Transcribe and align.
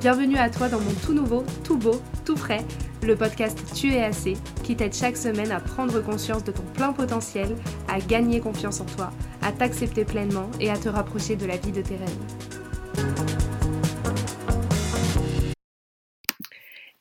Bienvenue 0.00 0.36
à 0.36 0.48
toi 0.48 0.68
dans 0.68 0.78
mon 0.78 0.92
tout 1.04 1.12
nouveau, 1.12 1.42
tout 1.64 1.76
beau, 1.76 2.00
tout 2.24 2.36
frais, 2.36 2.64
le 3.02 3.16
podcast 3.16 3.58
Tu 3.74 3.92
es 3.94 4.04
assez, 4.04 4.36
qui 4.62 4.76
t'aide 4.76 4.94
chaque 4.94 5.16
semaine 5.16 5.50
à 5.50 5.58
prendre 5.58 6.00
conscience 6.00 6.44
de 6.44 6.52
ton 6.52 6.62
plein 6.74 6.92
potentiel, 6.92 7.56
à 7.88 7.98
gagner 7.98 8.38
confiance 8.38 8.80
en 8.80 8.84
toi, 8.84 9.10
à 9.42 9.50
t'accepter 9.50 10.04
pleinement 10.04 10.48
et 10.60 10.70
à 10.70 10.76
te 10.76 10.88
rapprocher 10.88 11.34
de 11.34 11.46
la 11.46 11.56
vie 11.56 11.72
de 11.72 11.82
tes 11.82 11.96
rêves. 11.96 12.37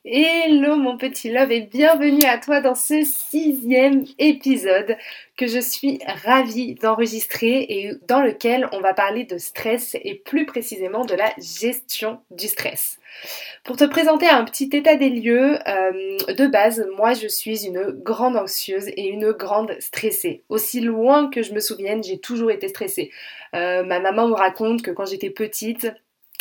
Hello 0.09 0.77
mon 0.77 0.95
petit 0.95 1.29
love 1.29 1.51
et 1.51 1.59
bienvenue 1.59 2.23
à 2.23 2.37
toi 2.37 2.61
dans 2.61 2.75
ce 2.75 3.03
sixième 3.03 4.05
épisode 4.19 4.95
que 5.35 5.47
je 5.47 5.59
suis 5.59 5.99
ravie 6.23 6.75
d'enregistrer 6.75 7.65
et 7.67 7.91
dans 8.07 8.21
lequel 8.21 8.69
on 8.71 8.79
va 8.79 8.93
parler 8.93 9.25
de 9.25 9.37
stress 9.37 9.97
et 10.01 10.15
plus 10.15 10.45
précisément 10.45 11.03
de 11.03 11.13
la 11.13 11.33
gestion 11.39 12.21
du 12.31 12.47
stress. 12.47 12.99
Pour 13.65 13.75
te 13.75 13.83
présenter 13.83 14.29
un 14.29 14.45
petit 14.45 14.69
état 14.71 14.95
des 14.95 15.09
lieux, 15.09 15.57
euh, 15.67 16.17
de 16.33 16.47
base, 16.47 16.87
moi 16.95 17.13
je 17.13 17.27
suis 17.27 17.65
une 17.65 17.83
grande 17.91 18.37
anxieuse 18.37 18.87
et 18.87 19.09
une 19.09 19.33
grande 19.33 19.75
stressée. 19.81 20.41
Aussi 20.47 20.79
loin 20.79 21.29
que 21.29 21.41
je 21.41 21.51
me 21.51 21.59
souvienne, 21.59 22.01
j'ai 22.01 22.19
toujours 22.19 22.51
été 22.51 22.69
stressée. 22.69 23.11
Euh, 23.55 23.83
ma 23.83 23.99
maman 23.99 24.29
me 24.29 24.35
raconte 24.35 24.83
que 24.83 24.91
quand 24.91 25.05
j'étais 25.05 25.31
petite, 25.31 25.91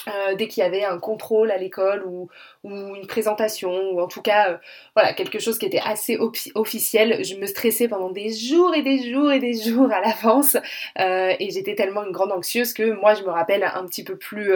euh, 0.08 0.34
dès 0.34 0.48
qu'il 0.48 0.62
y 0.62 0.66
avait 0.66 0.84
un 0.84 0.98
contrôle 0.98 1.50
à 1.50 1.56
l'école 1.56 2.04
ou, 2.04 2.28
une 2.64 3.06
présentation 3.06 3.90
ou 3.92 4.00
en 4.00 4.08
tout 4.08 4.22
cas 4.22 4.50
euh, 4.50 4.56
voilà 4.94 5.12
quelque 5.12 5.38
chose 5.38 5.58
qui 5.58 5.66
était 5.66 5.80
assez 5.84 6.18
officiel, 6.54 7.24
je 7.24 7.36
me 7.36 7.46
stressais 7.46 7.88
pendant 7.88 8.10
des 8.10 8.32
jours 8.32 8.74
et 8.74 8.82
des 8.82 9.10
jours 9.10 9.30
et 9.30 9.38
des 9.38 9.54
jours 9.54 9.90
à 9.92 10.00
l'avance 10.00 10.56
euh, 10.98 11.34
et 11.38 11.50
j'étais 11.50 11.74
tellement 11.74 12.04
une 12.04 12.12
grande 12.12 12.32
anxieuse 12.32 12.72
que 12.72 12.90
moi 12.92 13.14
je 13.14 13.22
me 13.22 13.30
rappelle 13.30 13.64
un 13.64 13.84
petit 13.86 14.04
peu 14.04 14.16
plus 14.16 14.52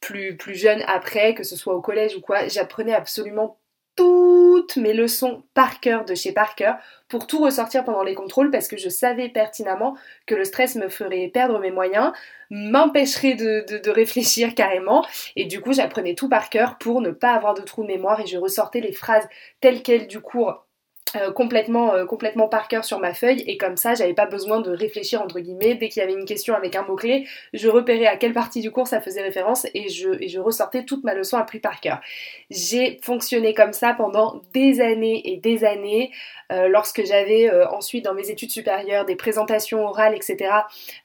plus 0.00 0.36
plus 0.36 0.54
jeune 0.54 0.82
après 0.86 1.34
que 1.34 1.42
ce 1.42 1.56
soit 1.56 1.74
au 1.74 1.80
collège 1.80 2.16
ou 2.16 2.20
quoi, 2.20 2.46
j'apprenais 2.48 2.94
absolument 2.94 3.58
toutes 3.96 4.76
mes 4.76 4.92
leçons 4.92 5.44
par 5.54 5.80
cœur 5.80 6.04
de 6.04 6.14
chez 6.14 6.32
Parker 6.32 6.74
pour 7.08 7.26
tout 7.26 7.40
ressortir 7.40 7.84
pendant 7.84 8.02
les 8.02 8.14
contrôles 8.14 8.50
parce 8.50 8.66
que 8.66 8.76
je 8.76 8.88
savais 8.88 9.28
pertinemment 9.28 9.96
que 10.26 10.34
le 10.34 10.44
stress 10.44 10.74
me 10.76 10.88
ferait 10.88 11.28
perdre 11.32 11.60
mes 11.60 11.70
moyens, 11.70 12.12
m'empêcherait 12.50 13.34
de, 13.34 13.90
réfléchir 13.90 14.54
carrément. 14.54 15.06
Et 15.36 15.44
du 15.44 15.60
coup 15.60 15.72
j'apprenais 15.72 16.14
tout 16.14 16.28
par 16.28 16.50
cœur 16.50 16.78
pour 16.78 17.00
ne 17.00 17.10
pas 17.10 17.34
avoir 17.34 17.54
de 17.54 17.62
trou 17.62 17.82
de 17.82 17.88
mémoire 17.88 18.20
et 18.20 18.26
je 18.26 18.38
ressortais 18.38 18.80
les 18.80 18.92
phrases 18.92 19.28
telles 19.60 19.82
quelles 19.82 20.08
du 20.08 20.20
cours 20.20 20.63
euh, 21.16 21.32
complètement, 21.32 21.94
euh, 21.94 22.04
complètement 22.06 22.48
par 22.48 22.68
cœur 22.68 22.84
sur 22.84 22.98
ma 22.98 23.14
feuille. 23.14 23.42
Et 23.46 23.56
comme 23.56 23.76
ça 23.76 23.94
j'avais 23.94 24.14
pas 24.14 24.26
besoin 24.26 24.60
de 24.60 24.70
réfléchir 24.70 25.22
entre 25.22 25.40
guillemets. 25.40 25.74
Dès 25.74 25.88
qu'il 25.88 26.00
y 26.00 26.04
avait 26.04 26.14
une 26.14 26.24
question 26.24 26.54
avec 26.54 26.76
un 26.76 26.82
mot-clé 26.82 27.26
je 27.52 27.68
repérais 27.68 28.06
à 28.06 28.16
quelle 28.16 28.32
partie 28.32 28.60
du 28.60 28.70
cours 28.70 28.86
ça 28.86 29.00
faisait 29.00 29.22
référence 29.22 29.66
et 29.74 29.88
je, 29.88 30.10
et 30.20 30.28
je 30.28 30.40
ressortais 30.40 30.84
toute 30.84 31.04
ma 31.04 31.14
leçon 31.14 31.36
apprise 31.36 31.60
par 31.60 31.80
cœur. 31.80 32.00
J'ai 32.50 32.98
fonctionné 33.02 33.54
comme 33.54 33.72
ça 33.72 33.94
pendant 33.94 34.40
des 34.52 34.80
années 34.80 35.22
et 35.24 35.36
des 35.36 35.64
années 35.64 36.10
euh, 36.52 36.68
lorsque 36.68 37.04
j'avais 37.04 37.50
ensuite 37.66 38.04
dans 38.04 38.14
mes 38.14 38.30
études 38.30 38.50
supérieures 38.50 39.04
des 39.04 39.16
présentations 39.16 39.84
orales 39.86 40.14
etc 40.14 40.50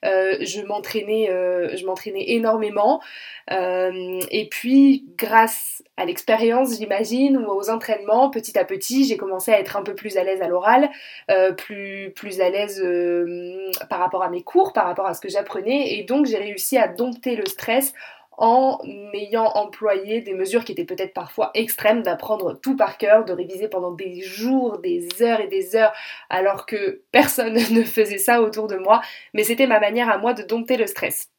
je 0.03 0.66
m'entraînais 0.66 1.28
je 1.75 1.86
m'entraînais 1.86 2.25
énormément. 2.31 3.02
Et 3.50 4.48
puis 4.50 5.06
grâce 5.18 5.84
à 5.98 6.06
l'expérience 6.06 6.78
j'imagine 6.78 7.38
ou 7.38 7.50
aux 7.50 7.69
entraînements 7.69 8.30
petit 8.30 8.58
à 8.58 8.66
petit 8.66 9.06
j'ai 9.06 9.18
commencé 9.18 9.52
à 9.52 9.59
être 9.59 9.78
un 9.78 9.84
peu 9.84 9.96
plus 10.00 10.18
à 10.18 10.24
l'aise 10.24 10.42
à 10.42 10.48
l'oral, 10.48 10.90
euh, 11.30 11.52
plus, 11.52 12.42
à 12.42 12.50
l'aise 12.50 12.82
euh, 12.84 13.70
par 13.90 14.00
rapport 14.00 14.24
à 14.24 14.30
mes 14.30 14.42
cours, 14.42 14.74
par 14.74 14.86
rapport 14.86 15.06
à 15.06 15.14
ce 15.14 15.22
que 15.22 15.30
j'apprenais, 15.30 15.94
et 15.94 16.04
donc 16.04 16.26
j'ai 16.26 16.38
réussi 16.38 16.78
à 16.78 16.88
dompter 16.88 17.36
le 17.36 17.46
stress 17.46 17.94
en 18.38 18.80
ayant 19.14 19.52
employé 19.56 20.22
des 20.22 20.34
mesures 20.34 20.64
qui 20.64 20.72
étaient 20.72 20.86
peut-être 20.86 21.14
parfois 21.14 21.52
extrêmes, 21.54 22.02
d'apprendre 22.02 22.54
tout 22.54 22.78
par 22.78 22.98
cœur, 22.98 23.26
de 23.26 23.34
réviser 23.34 23.68
pendant 23.68 23.92
des 23.92 24.22
jours, 24.22 24.78
des 24.78 25.10
heures 25.22 25.42
et 25.42 25.48
des 25.48 25.76
heures, 25.76 25.92
alors 26.30 26.66
que 26.66 27.02
personne 27.12 27.54
ne 27.72 27.84
faisait 27.84 28.18
ça 28.18 28.42
autour 28.42 28.68
de 28.68 28.78
moi, 28.78 29.02
mais 29.34 29.44
c'était 29.44 29.68
ma 29.68 29.81
manière 29.81 30.10
à 30.10 30.18
moi 30.18 30.34
de 30.34 30.44
dompter 30.44 30.78
le 30.78 30.88
stress. 30.88 31.30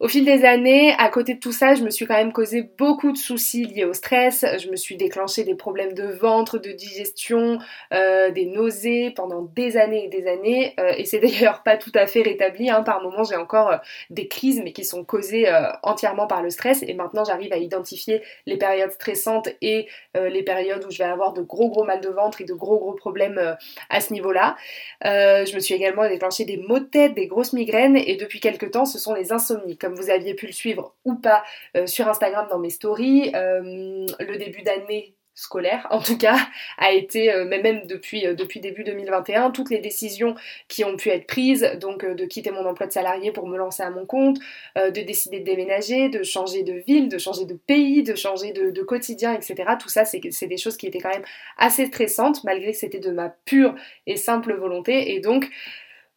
Au 0.00 0.06
fil 0.06 0.24
des 0.24 0.44
années, 0.44 0.94
à 0.96 1.08
côté 1.08 1.34
de 1.34 1.40
tout 1.40 1.50
ça, 1.50 1.74
je 1.74 1.82
me 1.82 1.90
suis 1.90 2.06
quand 2.06 2.14
même 2.14 2.32
causé 2.32 2.62
beaucoup 2.78 3.10
de 3.10 3.16
soucis 3.16 3.64
liés 3.64 3.84
au 3.84 3.92
stress. 3.92 4.44
Je 4.62 4.70
me 4.70 4.76
suis 4.76 4.96
déclenché 4.96 5.42
des 5.42 5.56
problèmes 5.56 5.92
de 5.92 6.04
ventre, 6.04 6.58
de 6.58 6.70
digestion, 6.70 7.58
euh, 7.92 8.30
des 8.30 8.46
nausées 8.46 9.10
pendant 9.10 9.42
des 9.42 9.76
années 9.76 10.04
et 10.04 10.08
des 10.08 10.28
années. 10.28 10.74
Euh, 10.78 10.92
et 10.96 11.04
c'est 11.04 11.18
d'ailleurs 11.18 11.64
pas 11.64 11.76
tout 11.76 11.90
à 11.96 12.06
fait 12.06 12.22
rétabli. 12.22 12.70
Hein. 12.70 12.84
Par 12.84 13.02
moments, 13.02 13.24
j'ai 13.24 13.34
encore 13.34 13.72
euh, 13.72 13.76
des 14.08 14.28
crises, 14.28 14.60
mais 14.62 14.72
qui 14.72 14.84
sont 14.84 15.04
causées 15.04 15.46
entièrement 15.82 16.28
par 16.28 16.42
le 16.42 16.50
stress. 16.50 16.84
Et 16.86 16.94
maintenant, 16.94 17.24
j'arrive 17.24 17.52
à 17.52 17.56
identifier 17.56 18.22
les 18.46 18.56
périodes 18.56 18.92
stressantes 18.92 19.48
et 19.62 19.88
les 20.14 20.42
périodes 20.42 20.84
où 20.84 20.90
je 20.90 20.98
vais 20.98 21.04
avoir 21.04 21.32
de 21.32 21.42
gros 21.42 21.70
gros 21.70 21.84
mal 21.84 22.00
de 22.00 22.08
ventre 22.08 22.40
et 22.40 22.44
de 22.44 22.54
gros 22.54 22.78
gros 22.78 22.92
problèmes 22.92 23.56
à 23.90 24.00
ce 24.00 24.12
niveau-là. 24.12 24.56
je 25.02 25.54
me 25.54 25.60
suis 25.60 25.74
également 25.74 26.08
déclenché 26.08 26.44
des 26.44 26.56
maux 26.56 26.78
de 26.78 26.84
tête, 26.84 27.14
des 27.14 27.26
grosses 27.26 27.52
migraines. 27.52 27.96
Et 27.96 28.16
depuis 28.16 28.40
quelques 28.40 28.70
temps, 28.70 28.84
ce 28.84 28.98
sont 28.98 29.14
les 29.14 29.32
insomnies 29.32 29.76
vous 29.94 30.10
aviez 30.10 30.34
pu 30.34 30.46
le 30.46 30.52
suivre 30.52 30.94
ou 31.04 31.14
pas 31.14 31.44
euh, 31.76 31.86
sur 31.86 32.08
Instagram 32.08 32.46
dans 32.50 32.58
mes 32.58 32.70
stories, 32.70 33.32
euh, 33.34 34.06
le 34.20 34.36
début 34.36 34.62
d'année 34.62 35.14
scolaire 35.34 35.86
en 35.90 36.00
tout 36.00 36.18
cas 36.18 36.36
a 36.78 36.90
été 36.90 37.32
euh, 37.32 37.44
même 37.44 37.86
depuis 37.86 38.22
depuis 38.34 38.58
début 38.58 38.82
2021 38.82 39.52
toutes 39.52 39.70
les 39.70 39.78
décisions 39.78 40.34
qui 40.66 40.84
ont 40.84 40.96
pu 40.96 41.10
être 41.10 41.28
prises 41.28 41.76
donc 41.80 42.04
de 42.04 42.24
quitter 42.24 42.50
mon 42.50 42.66
emploi 42.66 42.88
de 42.88 42.92
salarié 42.92 43.30
pour 43.30 43.46
me 43.46 43.56
lancer 43.56 43.84
à 43.84 43.90
mon 43.90 44.04
compte 44.04 44.38
de 44.74 45.00
décider 45.00 45.38
de 45.38 45.44
déménager 45.44 46.08
de 46.08 46.24
changer 46.24 46.64
de 46.64 46.72
ville 46.72 47.08
de 47.08 47.18
changer 47.18 47.44
de 47.44 47.54
pays 47.54 48.02
de 48.02 48.16
changer 48.16 48.50
de, 48.50 48.72
de 48.72 48.82
quotidien 48.82 49.32
etc 49.32 49.74
tout 49.80 49.88
ça 49.88 50.04
c'est 50.04 50.46
des 50.48 50.56
choses 50.56 50.76
qui 50.76 50.88
étaient 50.88 50.98
quand 50.98 51.12
même 51.12 51.24
assez 51.56 51.86
stressantes 51.86 52.42
malgré 52.42 52.72
que 52.72 52.78
c'était 52.78 52.98
de 52.98 53.12
ma 53.12 53.28
pure 53.28 53.76
et 54.06 54.16
simple 54.16 54.54
volonté. 54.54 55.14
Et 55.14 55.20
donc 55.20 55.48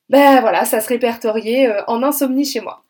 ben 0.09 0.41
voilà 0.41 0.65
ça 0.65 0.81
se 0.81 0.89
répertoriait 0.89 1.69
en 1.87 2.03
insomnie 2.03 2.45
chez 2.45 2.61
moi 2.61 2.83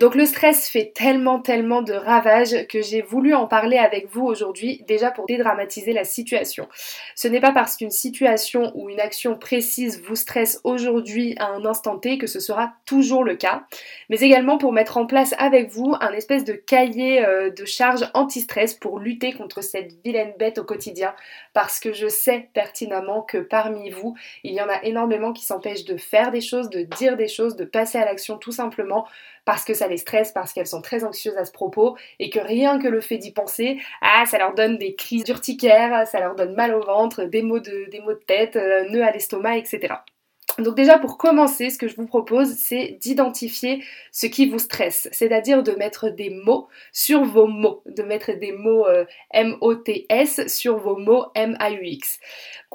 donc 0.00 0.16
le 0.16 0.26
stress 0.26 0.68
fait 0.68 0.92
tellement 0.94 1.40
tellement 1.40 1.80
de 1.80 1.92
ravages 1.92 2.66
que 2.66 2.82
j'ai 2.82 3.02
voulu 3.02 3.34
en 3.34 3.46
parler 3.46 3.78
avec 3.78 4.08
vous 4.10 4.24
aujourd'hui 4.24 4.82
déjà 4.88 5.12
pour 5.12 5.26
dédramatiser 5.26 5.92
la 5.92 6.02
situation. 6.02 6.68
Ce 7.14 7.28
n'est 7.28 7.40
pas 7.40 7.52
parce 7.52 7.76
qu'une 7.76 7.92
situation 7.92 8.72
ou 8.74 8.90
une 8.90 8.98
action 8.98 9.36
précise 9.38 10.02
vous 10.02 10.16
stresse 10.16 10.60
aujourd'hui 10.64 11.36
à 11.38 11.46
un 11.46 11.64
instant 11.64 11.98
T 11.98 12.18
que 12.18 12.26
ce 12.26 12.40
sera 12.40 12.72
toujours 12.84 13.22
le 13.22 13.36
cas, 13.36 13.64
mais 14.08 14.18
également 14.18 14.58
pour 14.58 14.72
mettre 14.72 14.96
en 14.96 15.06
place 15.06 15.34
avec 15.38 15.70
vous 15.70 15.94
un 16.00 16.12
espèce 16.12 16.44
de 16.44 16.54
cahier 16.54 17.24
euh, 17.24 17.50
de 17.50 17.64
charge 17.64 18.10
anti-stress 18.14 18.74
pour 18.74 18.98
lutter 18.98 19.32
contre 19.34 19.62
cette 19.62 19.92
vilaine 20.04 20.34
bête 20.36 20.58
au 20.58 20.64
quotidien 20.64 21.14
parce 21.52 21.78
que 21.78 21.92
je 21.92 22.08
sais 22.08 22.50
pertinemment 22.54 23.22
que 23.22 23.38
parmi 23.38 23.90
vous, 23.90 24.16
il 24.42 24.52
y 24.52 24.60
en 24.60 24.68
a 24.68 24.82
énormément 24.82 25.32
qui 25.32 25.44
s'empêchent 25.44 25.84
de 25.84 25.96
faire 25.96 26.32
des 26.32 26.40
choses, 26.40 26.70
de 26.70 26.82
dire 26.82 27.16
des 27.16 27.28
choses, 27.28 27.54
de 27.54 27.64
passer 27.64 27.98
à 27.98 28.04
l'action 28.04 28.36
tout 28.36 28.52
simplement 28.52 29.06
parce 29.46 29.64
que 29.64 29.72
ça 29.72 29.88
les 29.88 29.96
stresse, 29.96 30.32
parce 30.32 30.52
qu'elles 30.52 30.66
sont 30.66 30.82
très 30.82 31.04
anxieuses 31.04 31.38
à 31.38 31.46
ce 31.46 31.52
propos, 31.52 31.96
et 32.18 32.28
que 32.28 32.40
rien 32.40 32.78
que 32.78 32.88
le 32.88 33.00
fait 33.00 33.16
d'y 33.16 33.32
penser, 33.32 33.78
ah, 34.02 34.24
ça 34.26 34.36
leur 34.36 34.54
donne 34.54 34.76
des 34.76 34.94
crises 34.94 35.26
urticaires, 35.28 36.06
ça 36.06 36.20
leur 36.20 36.34
donne 36.34 36.54
mal 36.54 36.74
au 36.74 36.82
ventre, 36.82 37.24
des 37.24 37.42
maux 37.42 37.60
de, 37.60 37.88
des 37.90 38.00
maux 38.00 38.12
de 38.12 38.22
tête, 38.26 38.56
euh, 38.56 38.88
nœuds 38.90 39.04
à 39.04 39.12
l'estomac, 39.12 39.56
etc. 39.56 39.94
Donc 40.58 40.74
déjà 40.74 40.98
pour 40.98 41.18
commencer, 41.18 41.68
ce 41.68 41.76
que 41.76 41.86
je 41.86 41.96
vous 41.96 42.06
propose, 42.06 42.48
c'est 42.54 42.96
d'identifier 43.00 43.84
ce 44.10 44.26
qui 44.26 44.48
vous 44.48 44.58
stresse, 44.58 45.08
c'est-à-dire 45.12 45.62
de 45.62 45.72
mettre 45.72 46.08
des 46.08 46.30
mots 46.30 46.68
sur 46.92 47.24
vos 47.24 47.46
mots, 47.46 47.82
de 47.84 48.02
mettre 48.02 48.32
des 48.32 48.52
mots 48.52 48.86
euh, 48.86 49.04
M-O-T-S 49.32 50.46
sur 50.46 50.78
vos 50.78 50.96
mots 50.96 51.26
M-A-U-X. 51.34 52.20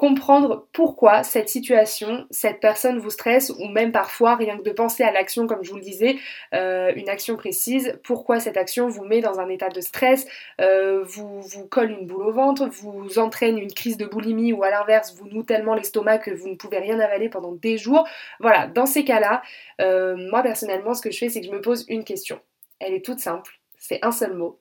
Comprendre 0.02 0.66
pourquoi 0.72 1.22
cette 1.22 1.48
situation, 1.48 2.26
cette 2.28 2.58
personne 2.58 2.98
vous 2.98 3.10
stresse, 3.10 3.50
ou 3.60 3.68
même 3.68 3.92
parfois 3.92 4.34
rien 4.34 4.58
que 4.58 4.64
de 4.64 4.72
penser 4.72 5.04
à 5.04 5.12
l'action, 5.12 5.46
comme 5.46 5.62
je 5.62 5.70
vous 5.70 5.76
le 5.76 5.82
disais, 5.84 6.16
euh, 6.54 6.90
une 6.96 7.08
action 7.08 7.36
précise, 7.36 7.96
pourquoi 8.02 8.40
cette 8.40 8.56
action 8.56 8.88
vous 8.88 9.04
met 9.04 9.20
dans 9.20 9.38
un 9.38 9.48
état 9.48 9.68
de 9.68 9.80
stress, 9.80 10.26
euh, 10.60 11.04
vous, 11.04 11.40
vous 11.42 11.68
colle 11.68 11.92
une 11.92 12.08
boule 12.08 12.24
au 12.24 12.32
ventre, 12.32 12.66
vous 12.66 13.20
entraîne 13.20 13.58
une 13.58 13.72
crise 13.72 13.96
de 13.96 14.04
boulimie, 14.04 14.52
ou 14.52 14.64
à 14.64 14.70
l'inverse, 14.70 15.14
vous 15.14 15.28
noue 15.28 15.44
tellement 15.44 15.76
l'estomac 15.76 16.18
que 16.18 16.32
vous 16.32 16.48
ne 16.48 16.56
pouvez 16.56 16.80
rien 16.80 16.98
avaler 16.98 17.28
pendant 17.28 17.52
des 17.52 17.78
jours. 17.78 18.04
Voilà, 18.40 18.66
dans 18.66 18.86
ces 18.86 19.04
cas-là, 19.04 19.40
euh, 19.80 20.16
moi 20.16 20.42
personnellement, 20.42 20.94
ce 20.94 21.02
que 21.02 21.12
je 21.12 21.18
fais, 21.18 21.28
c'est 21.28 21.42
que 21.42 21.46
je 21.46 21.52
me 21.52 21.60
pose 21.60 21.86
une 21.88 22.02
question. 22.02 22.40
Elle 22.80 22.94
est 22.94 23.04
toute 23.04 23.20
simple, 23.20 23.60
c'est 23.78 24.00
un 24.04 24.10
seul 24.10 24.34
mot. 24.34 24.58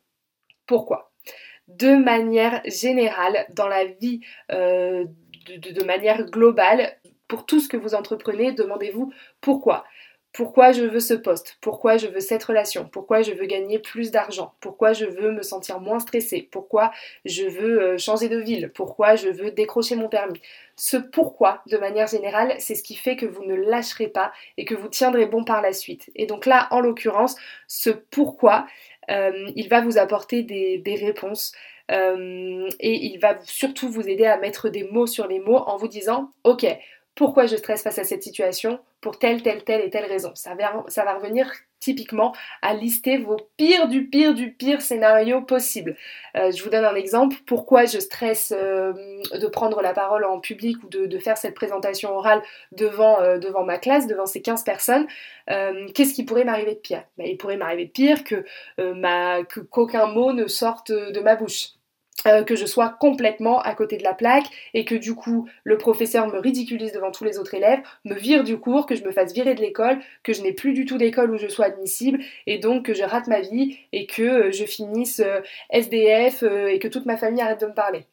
Pourquoi? 0.68 1.12
De 1.68 1.96
manière 1.96 2.62
générale 2.66 3.48
dans 3.56 3.68
la 3.68 3.86
vie 3.86 4.20
de, 5.48 5.84
manière 5.84 6.24
globale. 6.26 6.98
Pour 7.28 7.46
tout 7.46 7.60
ce 7.60 7.70
que 7.70 7.78
vous 7.78 7.96
entreprenez, 7.96 8.52
demandez-vous 8.52 9.14
pourquoi. 9.40 9.86
Pourquoi 10.34 10.72
je 10.72 10.84
veux 10.84 11.02
ce 11.02 11.14
poste? 11.14 11.58
Pourquoi 11.60 11.98
je 11.98 12.08
veux 12.08 12.22
cette 12.22 12.44
relation? 12.44 12.88
Pourquoi 12.90 13.22
je 13.22 13.34
veux 13.34 13.46
gagner 13.46 13.80
plus 13.80 14.12
d'argent? 14.12 14.54
Pourquoi 14.62 14.94
je 14.94 15.06
veux 15.06 15.32
me 15.32 15.42
sentir 15.42 15.82
moins 15.82 16.00
stressée? 16.00 16.48
Pourquoi 16.52 16.92
je 17.26 17.44
veux 17.44 17.82
euh, 17.82 17.98
changer 17.98 18.30
de 18.30 18.38
ville? 18.38 18.72
Pourquoi 18.74 19.16
je 19.16 19.28
veux 19.28 19.52
décrocher 19.52 19.98
mon 19.98 20.08
permis? 20.08 20.40
Ce 20.78 20.96
pourquoi, 20.96 21.62
de 21.68 21.78
manière 21.78 22.08
générale, 22.08 22.56
c'est 22.60 22.76
ce 22.76 22.84
qui 22.84 22.96
fait 22.96 23.18
que 23.18 23.26
vous 23.26 23.44
ne 23.44 23.56
lâcherez 23.56 24.08
pas 24.08 24.32
et 24.56 24.64
que 24.64 24.74
vous 24.74 24.88
tiendrez 24.88 25.26
bon 25.26 25.44
par 25.44 25.62
la 25.62 25.74
suite. 25.74 26.10
Et 26.16 26.28
donc 26.28 26.46
là, 26.46 26.70
en 26.72 26.80
l'occurrence, 26.80 27.36
ce 27.68 27.90
pourquoi, 27.90 28.68
euh, 29.10 29.52
il 29.58 29.68
va 29.68 29.82
vous 29.82 29.98
apporter 29.98 30.44
des, 30.44 30.96
réponses. 30.96 31.54
Euh, 31.92 32.70
et 32.80 33.06
il 33.06 33.18
va 33.18 33.38
surtout 33.44 33.90
vous 33.90 34.08
aider 34.08 34.26
à 34.26 34.38
mettre 34.38 34.70
des 34.70 34.84
mots 34.84 35.08
sur 35.08 35.28
les 35.28 35.40
mots 35.40 35.58
en 35.58 35.78
vous 35.78 35.88
disant, 35.88 36.32
ok, 36.44 36.66
pourquoi 37.16 37.46
je 37.46 37.58
stresse 37.58 37.84
face 37.84 38.00
à 38.00 38.06
cette 38.06 38.24
situation 38.24 38.80
pour 39.02 39.20
telle, 39.20 39.42
telle, 39.42 39.64
telle 39.64 39.82
et 39.82 39.90
telle 39.90 40.06
raison. 40.06 40.32
Ça 40.36 40.56
va, 40.56 40.86
ça 40.88 41.04
va 41.04 41.16
revenir 41.16 41.52
typiquement 41.80 42.34
à 42.62 42.74
lister 42.76 43.18
vos 43.18 43.38
pires 43.58 43.88
du 43.88 44.08
pire 44.08 44.36
du 44.36 44.54
pire 44.54 44.82
scénario 44.82 45.42
possible. 45.42 45.98
Euh, 46.38 46.52
je 46.52 46.64
vous 46.64 46.70
donne 46.70 46.86
un 46.86 46.96
exemple. 46.96 47.36
Pourquoi 47.48 47.86
je 47.86 48.00
stresse 48.00 48.54
euh, 48.56 48.94
de 49.34 49.48
prendre 49.48 49.82
la 49.82 49.92
parole 49.92 50.24
en 50.24 50.40
public 50.40 50.78
ou 50.84 50.88
de, 50.88 51.20
faire 51.20 51.38
cette 51.38 51.56
présentation 51.56 52.12
orale 52.16 52.42
devant, 52.72 53.38
devant 53.40 53.64
ma 53.64 53.78
classe, 53.78 54.08
devant 54.08 54.28
ces 54.28 54.42
15 54.42 54.64
personnes 54.64 55.08
Qu'est-ce 55.48 56.14
qui 56.14 56.24
pourrait 56.24 56.46
m'arriver 56.46 56.76
de 56.76 56.80
pire? 56.80 57.04
Ben, 57.18 57.28
Il 57.28 57.38
pourrait 57.38 57.58
m'arriver 57.58 57.86
de 57.86 57.92
pire 57.92 58.24
que 58.24 58.46
qu'aucun 59.70 60.06
mot 60.06 60.32
ne 60.32 60.48
sorte 60.48 60.92
de 60.92 61.20
ma 61.20 61.36
bouche. 61.36 61.72
Euh, 62.28 62.44
que 62.44 62.56
je 62.56 62.68
sois 62.68 62.90
complètement 62.90 63.62
à 63.62 63.74
côté 63.74 63.98
de 63.98 64.04
la 64.04 64.14
plaque 64.14 64.46
et 64.76 64.86
que 64.86 64.94
du 64.94 65.16
coup 65.16 65.50
le 65.64 65.80
professeur 65.80 66.28
me 66.28 66.38
ridiculise 66.38 66.92
devant 66.92 67.10
tous 67.10 67.24
les 67.24 67.40
autres 67.40 67.56
élèves, 67.56 67.80
me 68.06 68.14
vire 68.14 68.44
du 68.44 68.60
cours, 68.60 68.86
que 68.86 68.94
je 68.96 69.04
me 69.04 69.12
fasse 69.12 69.34
virer 69.34 69.56
de 69.56 69.62
l'école, 69.62 69.98
que 70.22 70.32
je 70.32 70.44
n'ai 70.44 70.54
plus 70.54 70.74
du 70.74 70.86
tout 70.86 71.00
d'école 71.00 71.32
où 71.32 71.38
je 71.38 71.48
sois 71.48 71.66
admissible 71.66 72.20
et 72.46 72.60
donc 72.60 72.86
que 72.86 72.94
je 72.94 73.02
rate 73.04 73.26
ma 73.26 73.40
vie 73.42 73.80
et 73.92 74.06
que 74.06 74.22
euh, 74.22 74.52
je 74.52 74.66
finisse 74.66 75.20
euh, 75.20 75.40
SDF 75.72 76.44
et 76.44 76.78
que 76.78 76.88
toute 76.88 77.08
ma 77.08 77.18
famille 77.18 77.42
arrête 77.42 77.62
de 77.62 77.66
me 77.66 77.74
parler. 77.74 78.06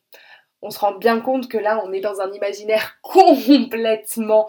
On 0.62 0.70
se 0.70 0.78
rend 0.78 0.94
bien 0.94 1.20
compte 1.20 1.48
que 1.48 1.58
là 1.58 1.82
on 1.84 1.92
est 1.92 2.00
dans 2.00 2.22
un 2.22 2.32
imaginaire 2.32 2.96
complètement 3.02 4.48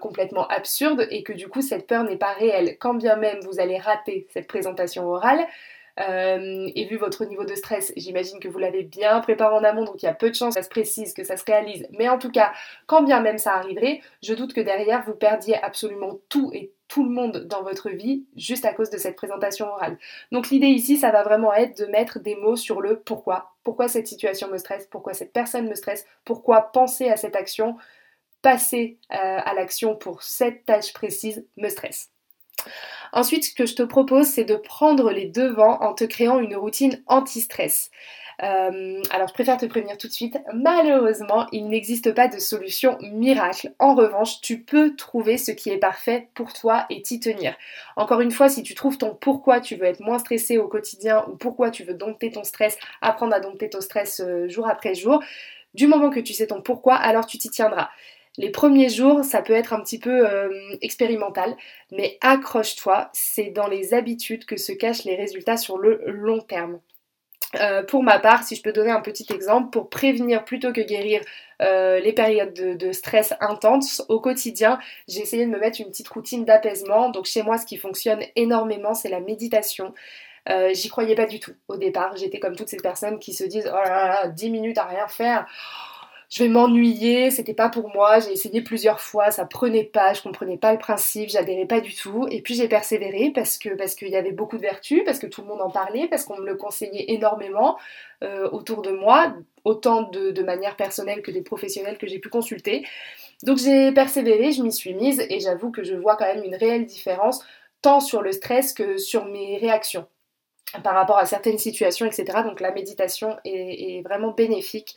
complètement 0.00 0.48
absurde 0.48 1.06
et 1.10 1.22
que 1.22 1.34
du 1.34 1.48
coup 1.48 1.60
cette 1.60 1.86
peur 1.86 2.02
n'est 2.04 2.16
pas 2.16 2.32
réelle. 2.32 2.78
Quand 2.78 2.94
bien 2.94 3.16
même 3.16 3.40
vous 3.40 3.60
allez 3.60 3.76
rater 3.76 4.26
cette 4.32 4.46
présentation 4.46 5.06
orale, 5.06 5.46
euh, 6.00 6.68
et 6.74 6.86
vu 6.86 6.96
votre 6.96 7.24
niveau 7.24 7.44
de 7.44 7.54
stress, 7.54 7.92
j'imagine 7.96 8.40
que 8.40 8.48
vous 8.48 8.58
l'avez 8.58 8.82
bien 8.82 9.20
préparé 9.20 9.54
en 9.54 9.62
amont, 9.62 9.84
donc 9.84 10.02
il 10.02 10.06
y 10.06 10.08
a 10.08 10.14
peu 10.14 10.28
de 10.28 10.34
chances 10.34 10.54
que 10.54 10.60
ça 10.60 10.64
se 10.64 10.70
précise, 10.70 11.14
que 11.14 11.24
ça 11.24 11.36
se 11.36 11.44
réalise. 11.44 11.86
Mais 11.92 12.08
en 12.08 12.18
tout 12.18 12.30
cas, 12.30 12.52
quand 12.86 13.02
bien 13.02 13.20
même 13.20 13.38
ça 13.38 13.54
arriverait, 13.54 14.00
je 14.22 14.34
doute 14.34 14.54
que 14.54 14.60
derrière 14.60 15.04
vous 15.04 15.14
perdiez 15.14 15.56
absolument 15.62 16.18
tout 16.28 16.50
et 16.52 16.72
tout 16.88 17.04
le 17.04 17.10
monde 17.10 17.46
dans 17.46 17.62
votre 17.62 17.90
vie 17.90 18.24
juste 18.36 18.64
à 18.64 18.74
cause 18.74 18.90
de 18.90 18.98
cette 18.98 19.16
présentation 19.16 19.66
orale. 19.66 19.98
Donc 20.32 20.50
l'idée 20.50 20.66
ici, 20.66 20.96
ça 20.96 21.10
va 21.10 21.22
vraiment 21.22 21.54
être 21.54 21.78
de 21.78 21.86
mettre 21.86 22.18
des 22.18 22.36
mots 22.36 22.56
sur 22.56 22.80
le 22.80 23.00
pourquoi. 23.00 23.54
Pourquoi 23.62 23.88
cette 23.88 24.06
situation 24.06 24.48
me 24.48 24.58
stresse? 24.58 24.86
Pourquoi 24.90 25.14
cette 25.14 25.32
personne 25.32 25.68
me 25.68 25.74
stresse? 25.74 26.06
Pourquoi 26.24 26.72
penser 26.72 27.08
à 27.08 27.16
cette 27.16 27.36
action? 27.36 27.76
Passer 28.42 28.98
euh, 29.12 29.16
à 29.16 29.54
l'action 29.54 29.96
pour 29.96 30.22
cette 30.22 30.66
tâche 30.66 30.92
précise 30.92 31.46
me 31.56 31.68
stresse. 31.68 32.10
Ensuite, 33.14 33.44
ce 33.44 33.54
que 33.54 33.64
je 33.64 33.76
te 33.76 33.82
propose, 33.84 34.26
c'est 34.26 34.44
de 34.44 34.56
prendre 34.56 35.12
les 35.12 35.26
devants 35.26 35.80
en 35.80 35.94
te 35.94 36.02
créant 36.02 36.40
une 36.40 36.56
routine 36.56 37.00
anti-stress. 37.06 37.90
Euh, 38.42 39.00
alors 39.10 39.28
je 39.28 39.32
préfère 39.32 39.56
te 39.56 39.66
prévenir 39.66 39.96
tout 39.96 40.08
de 40.08 40.12
suite, 40.12 40.38
malheureusement 40.52 41.46
il 41.52 41.68
n'existe 41.68 42.12
pas 42.12 42.26
de 42.26 42.38
solution 42.38 42.98
miracle. 43.00 43.72
En 43.78 43.94
revanche, 43.94 44.40
tu 44.40 44.58
peux 44.58 44.96
trouver 44.96 45.38
ce 45.38 45.52
qui 45.52 45.70
est 45.70 45.78
parfait 45.78 46.26
pour 46.34 46.52
toi 46.52 46.86
et 46.90 47.00
t'y 47.02 47.20
tenir. 47.20 47.54
Encore 47.94 48.20
une 48.20 48.32
fois, 48.32 48.48
si 48.48 48.64
tu 48.64 48.74
trouves 48.74 48.98
ton 48.98 49.14
pourquoi 49.14 49.60
tu 49.60 49.76
veux 49.76 49.86
être 49.86 50.00
moins 50.00 50.18
stressé 50.18 50.58
au 50.58 50.66
quotidien 50.66 51.24
ou 51.28 51.36
pourquoi 51.36 51.70
tu 51.70 51.84
veux 51.84 51.94
dompter 51.94 52.32
ton 52.32 52.42
stress, 52.42 52.76
apprendre 53.00 53.34
à 53.34 53.40
dompter 53.40 53.70
ton 53.70 53.80
stress 53.80 54.20
euh, 54.20 54.48
jour 54.48 54.66
après 54.68 54.96
jour, 54.96 55.22
du 55.74 55.86
moment 55.86 56.10
que 56.10 56.20
tu 56.20 56.32
sais 56.32 56.48
ton 56.48 56.60
pourquoi, 56.60 56.96
alors 56.96 57.26
tu 57.26 57.38
t'y 57.38 57.50
tiendras. 57.50 57.90
Les 58.36 58.50
premiers 58.50 58.88
jours, 58.88 59.24
ça 59.24 59.42
peut 59.42 59.52
être 59.52 59.72
un 59.72 59.80
petit 59.80 60.00
peu 60.00 60.28
euh, 60.28 60.50
expérimental, 60.82 61.56
mais 61.92 62.18
accroche-toi, 62.20 63.10
c'est 63.12 63.50
dans 63.50 63.68
les 63.68 63.94
habitudes 63.94 64.44
que 64.44 64.56
se 64.56 64.72
cachent 64.72 65.04
les 65.04 65.14
résultats 65.14 65.56
sur 65.56 65.78
le 65.78 66.02
long 66.06 66.40
terme. 66.40 66.80
Euh, 67.60 67.84
pour 67.84 68.02
ma 68.02 68.18
part, 68.18 68.42
si 68.42 68.56
je 68.56 68.62
peux 68.62 68.72
donner 68.72 68.90
un 68.90 69.00
petit 69.00 69.26
exemple, 69.32 69.70
pour 69.70 69.88
prévenir 69.88 70.44
plutôt 70.44 70.72
que 70.72 70.80
guérir 70.80 71.20
euh, 71.62 72.00
les 72.00 72.12
périodes 72.12 72.52
de, 72.52 72.92
stress 72.92 73.34
intenses 73.40 74.02
au 74.08 74.18
quotidien, 74.18 74.80
j'ai 75.06 75.20
essayé 75.20 75.46
de 75.46 75.50
me 75.50 75.60
mettre 75.60 75.80
une 75.80 75.86
petite 75.86 76.08
routine 76.08 76.44
d'apaisement. 76.44 77.10
Donc 77.10 77.26
chez 77.26 77.44
moi, 77.44 77.56
ce 77.56 77.66
qui 77.66 77.76
fonctionne 77.76 78.20
énormément, 78.34 78.94
c'est 78.94 79.10
la 79.10 79.20
méditation. 79.20 79.94
J'y 80.72 80.88
croyais 80.88 81.14
pas 81.14 81.24
du 81.24 81.40
tout 81.40 81.54
au 81.68 81.76
départ. 81.78 82.16
J'étais 82.16 82.38
comme 82.38 82.54
toutes 82.54 82.68
ces 82.68 82.76
personnes 82.76 83.18
qui 83.18 83.32
se 83.32 83.44
disent 83.44 83.70
Oh 83.72 83.76
là 83.76 84.08
là, 84.08 84.28
10 84.28 84.50
minutes 84.50 84.76
à 84.76 84.84
rien 84.84 85.06
faire 85.06 85.46
je 86.34 86.42
vais 86.42 86.48
m'ennuyer, 86.48 87.30
c'était 87.30 87.54
pas 87.54 87.68
pour 87.68 87.94
moi, 87.94 88.18
j'ai 88.18 88.32
essayé 88.32 88.60
plusieurs 88.60 88.98
fois, 89.00 89.30
ça 89.30 89.44
prenait 89.44 89.84
pas, 89.84 90.14
je 90.14 90.22
comprenais 90.22 90.56
pas 90.56 90.72
le 90.72 90.80
principe, 90.80 91.28
j'adhérais 91.28 91.66
pas 91.66 91.80
du 91.80 91.94
tout, 91.94 92.26
et 92.28 92.42
puis 92.42 92.54
j'ai 92.54 92.66
persévéré 92.66 93.30
parce 93.32 93.56
que 93.56 93.68
parce 93.76 93.94
qu'il 93.94 94.08
y 94.08 94.16
avait 94.16 94.32
beaucoup 94.32 94.56
de 94.56 94.62
vertus, 94.62 95.02
parce 95.04 95.20
que 95.20 95.28
tout 95.28 95.42
le 95.42 95.46
monde 95.46 95.60
en 95.60 95.70
parlait, 95.70 96.08
parce 96.08 96.24
qu'on 96.24 96.36
me 96.38 96.44
le 96.44 96.56
conseillait 96.56 97.04
énormément 97.12 97.78
euh, 98.24 98.50
autour 98.50 98.82
de 98.82 98.90
moi, 98.90 99.32
autant 99.62 100.10
de, 100.10 100.42
manière 100.42 100.74
personnelle 100.74 101.22
que 101.22 101.30
des 101.30 101.42
professionnels 101.42 101.98
que 101.98 102.08
j'ai 102.08 102.18
pu 102.18 102.30
consulter. 102.30 102.84
Donc 103.44 103.58
j'ai 103.58 103.92
persévéré, 103.92 104.50
je 104.50 104.64
m'y 104.64 104.72
suis 104.72 104.94
mise, 104.94 105.24
et 105.30 105.38
j'avoue 105.38 105.70
que 105.70 105.84
je 105.84 105.94
vois 105.94 106.16
quand 106.16 106.26
même 106.26 106.42
une 106.42 106.56
réelle 106.56 106.84
différence, 106.84 107.44
tant 107.80 108.00
sur 108.00 108.22
le 108.22 108.32
stress 108.32 108.72
que 108.72 108.96
sur 108.96 109.26
mes 109.26 109.56
réactions 109.58 110.08
par 110.82 110.94
rapport 110.94 111.18
à 111.18 111.26
certaines 111.26 111.58
situations, 111.58 112.06
etc. 112.06 112.38
Donc 112.44 112.58
la 112.58 112.72
méditation 112.72 113.36
est 113.44 114.02
vraiment 114.02 114.32
bénéfique. 114.32 114.96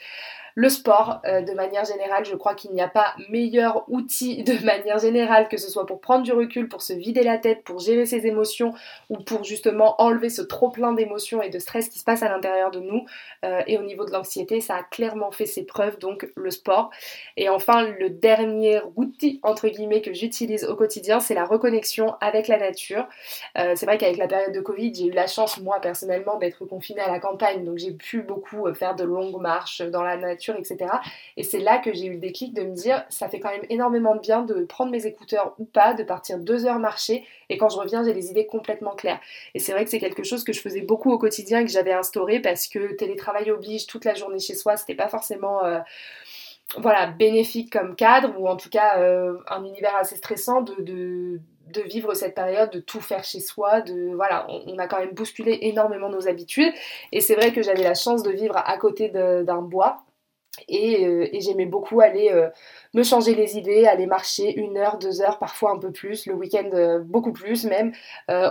Le 0.59 0.69
sport, 0.69 1.21
euh, 1.27 1.43
de 1.43 1.53
manière 1.53 1.85
générale, 1.85 2.25
je 2.25 2.33
crois 2.33 2.55
qu'il 2.55 2.71
n'y 2.71 2.81
a 2.81 2.87
pas 2.87 3.13
meilleur 3.29 3.83
outil 3.89 4.43
de 4.43 4.65
manière 4.65 4.97
générale, 4.97 5.49
que 5.49 5.57
ce 5.57 5.69
soit 5.69 5.85
pour 5.85 6.01
prendre 6.01 6.23
du 6.23 6.33
recul, 6.33 6.67
pour 6.67 6.81
se 6.81 6.93
vider 6.93 7.21
la 7.21 7.37
tête, 7.37 7.63
pour 7.63 7.77
gérer 7.77 8.07
ses 8.07 8.25
émotions 8.25 8.73
ou 9.11 9.17
pour 9.17 9.43
justement 9.43 10.01
enlever 10.01 10.31
ce 10.31 10.41
trop 10.41 10.71
plein 10.71 10.93
d'émotions 10.93 11.43
et 11.43 11.51
de 11.51 11.59
stress 11.59 11.89
qui 11.89 11.99
se 11.99 12.03
passe 12.03 12.23
à 12.23 12.29
l'intérieur 12.29 12.71
de 12.71 12.79
nous. 12.79 13.05
Euh, 13.45 13.61
et 13.67 13.77
au 13.77 13.83
niveau 13.83 14.03
de 14.05 14.11
l'anxiété, 14.11 14.59
ça 14.59 14.77
a 14.77 14.81
clairement 14.81 15.29
fait 15.29 15.45
ses 15.45 15.63
preuves, 15.63 15.99
donc 15.99 16.27
le 16.35 16.49
sport. 16.49 16.89
Et 17.35 17.49
enfin, 17.49 17.83
le 17.83 18.09
dernier 18.09 18.81
outil, 18.95 19.39
entre 19.43 19.67
guillemets, 19.67 20.01
que 20.01 20.13
j'utilise 20.15 20.65
au 20.65 20.75
quotidien, 20.75 21.19
c'est 21.19 21.35
la 21.35 21.45
reconnexion 21.45 22.15
avec 22.19 22.47
la 22.47 22.57
nature. 22.57 23.07
Euh, 23.59 23.73
c'est 23.75 23.85
vrai 23.85 23.99
qu'avec 23.99 24.17
la 24.17 24.27
période 24.27 24.55
de 24.55 24.61
Covid, 24.61 24.91
j'ai 24.95 25.05
eu 25.05 25.11
la 25.11 25.27
chance, 25.27 25.59
moi, 25.59 25.79
personnellement, 25.81 26.39
d'être 26.39 26.65
confinée 26.65 27.01
à 27.01 27.11
la 27.11 27.19
campagne, 27.19 27.63
donc 27.63 27.77
j'ai 27.77 27.91
pu 27.91 28.23
beaucoup 28.23 28.73
faire 28.73 28.95
de 28.95 29.03
longues 29.03 29.39
marches 29.39 29.83
dans 29.83 30.01
la 30.01 30.17
nature 30.17 30.46
etc. 30.55 30.91
Et 31.35 31.43
c'est 31.43 31.59
là 31.59 31.79
que 31.79 31.93
j'ai 31.93 32.05
eu 32.05 32.13
le 32.13 32.19
déclic 32.19 32.53
de 32.53 32.63
me 32.63 32.73
dire, 32.73 33.03
ça 33.09 33.29
fait 33.29 33.39
quand 33.39 33.49
même 33.49 33.65
énormément 33.69 34.15
de 34.15 34.19
bien 34.19 34.43
de 34.43 34.65
prendre 34.65 34.91
mes 34.91 35.05
écouteurs 35.05 35.55
ou 35.59 35.65
pas, 35.65 35.93
de 35.93 36.03
partir 36.03 36.39
deux 36.39 36.65
heures 36.65 36.79
marcher, 36.79 37.25
et 37.49 37.57
quand 37.57 37.69
je 37.69 37.77
reviens, 37.77 38.03
j'ai 38.03 38.13
les 38.13 38.29
idées 38.29 38.45
complètement 38.45 38.95
claires. 38.95 39.19
Et 39.53 39.59
c'est 39.59 39.71
vrai 39.71 39.83
que 39.83 39.89
c'est 39.89 39.99
quelque 39.99 40.23
chose 40.23 40.43
que 40.43 40.53
je 40.53 40.61
faisais 40.61 40.81
beaucoup 40.81 41.11
au 41.11 41.17
quotidien 41.17 41.59
et 41.59 41.65
que 41.65 41.71
j'avais 41.71 41.93
instauré 41.93 42.39
parce 42.39 42.67
que 42.67 42.93
télétravail 42.93 43.51
oblige 43.51 43.87
toute 43.87 44.05
la 44.05 44.13
journée 44.13 44.39
chez 44.39 44.55
soi, 44.55 44.77
c'était 44.77 44.95
pas 44.95 45.09
forcément... 45.09 45.63
Euh, 45.65 45.79
voilà, 46.75 47.07
bénéfique 47.07 47.71
comme 47.71 47.95
cadre, 47.95 48.33
ou 48.39 48.47
en 48.47 48.57
tout 48.57 48.69
cas 48.69 48.99
euh, 48.99 49.37
un 49.47 49.63
univers 49.63 49.95
assez 49.95 50.17
stressant 50.17 50.61
de, 50.61 50.75
de, 50.79 51.81
vivre 51.85 52.13
cette 52.13 52.35
période, 52.35 52.71
de 52.71 52.79
tout 52.79 52.99
faire 52.99 53.23
chez 53.23 53.39
soi, 53.39 53.81
de 53.81 54.13
voilà, 54.15 54.47
on, 54.49 54.77
a 54.77 54.87
quand 54.87 54.99
même 54.99 55.13
bousculé 55.13 55.57
énormément 55.61 56.09
nos 56.09 56.27
habitudes. 56.27 56.73
Et 57.11 57.21
c'est 57.21 57.35
vrai 57.35 57.53
que 57.53 57.61
j'avais 57.61 57.83
la 57.83 57.93
chance 57.93 58.23
de 58.23 58.31
vivre 58.31 58.57
à 58.57 58.77
côté 58.77 59.09
d'un 59.09 59.61
bois, 59.61 60.03
euh, 60.69 61.27
et, 61.31 61.41
j'aimais 61.41 61.65
beaucoup 61.65 62.01
aller 62.01 62.29
euh, 62.31 62.49
me 62.93 63.03
changer 63.03 63.35
les 63.35 63.57
idées, 63.57 63.85
aller 63.85 64.05
marcher 64.05 64.57
une 64.57 64.77
heure, 64.77 64.97
deux 64.97 65.21
heures, 65.21 65.39
parfois 65.39 65.71
un 65.71 65.77
peu 65.77 65.91
plus, 65.91 66.25
le 66.25 66.33
week-end 66.33 66.69
euh, 66.73 66.99
beaucoup 66.99 67.33
plus 67.33 67.65
même, 67.65 67.91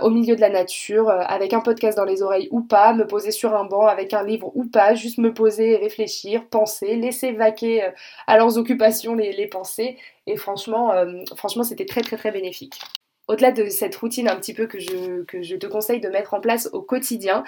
au 0.01 0.09
milieu 0.09 0.35
de 0.35 0.41
la 0.41 0.49
nature, 0.49 1.09
avec 1.09 1.53
un 1.53 1.61
podcast 1.61 1.97
dans 1.97 2.05
les 2.05 2.21
oreilles 2.21 2.47
ou 2.51 2.61
pas, 2.61 2.93
me 2.93 3.05
poser 3.05 3.31
sur 3.31 3.55
un 3.55 3.65
banc 3.65 3.87
avec 3.87 4.13
un 4.13 4.23
livre 4.23 4.51
ou 4.55 4.65
pas, 4.65 4.95
juste 4.95 5.17
me 5.17 5.33
poser, 5.33 5.75
réfléchir, 5.77 6.47
penser, 6.49 6.95
laisser 6.95 7.31
vaquer 7.31 7.89
à 8.27 8.37
leurs 8.37 8.57
occupations 8.57 9.15
les, 9.15 9.33
les 9.33 9.47
pensées. 9.47 9.97
Et 10.25 10.35
franchement, 10.35 10.93
franchement 11.35 11.63
c'était 11.63 11.85
très 11.85 12.01
très 12.01 12.17
très 12.17 12.31
bénéfique 12.31 12.79
au-delà 13.27 13.51
de 13.51 13.67
cette 13.69 13.95
routine 13.95 14.29
un 14.29 14.35
petit 14.35 14.53
peu 14.53 14.67
que 14.67 14.79
je, 14.79 15.55
te 15.55 15.67
conseille 15.67 15.99
de 15.99 16.09
mettre 16.09 16.33
en 16.33 16.39
place 16.39 16.69
au 16.73 16.81
quotidien, 16.81 17.43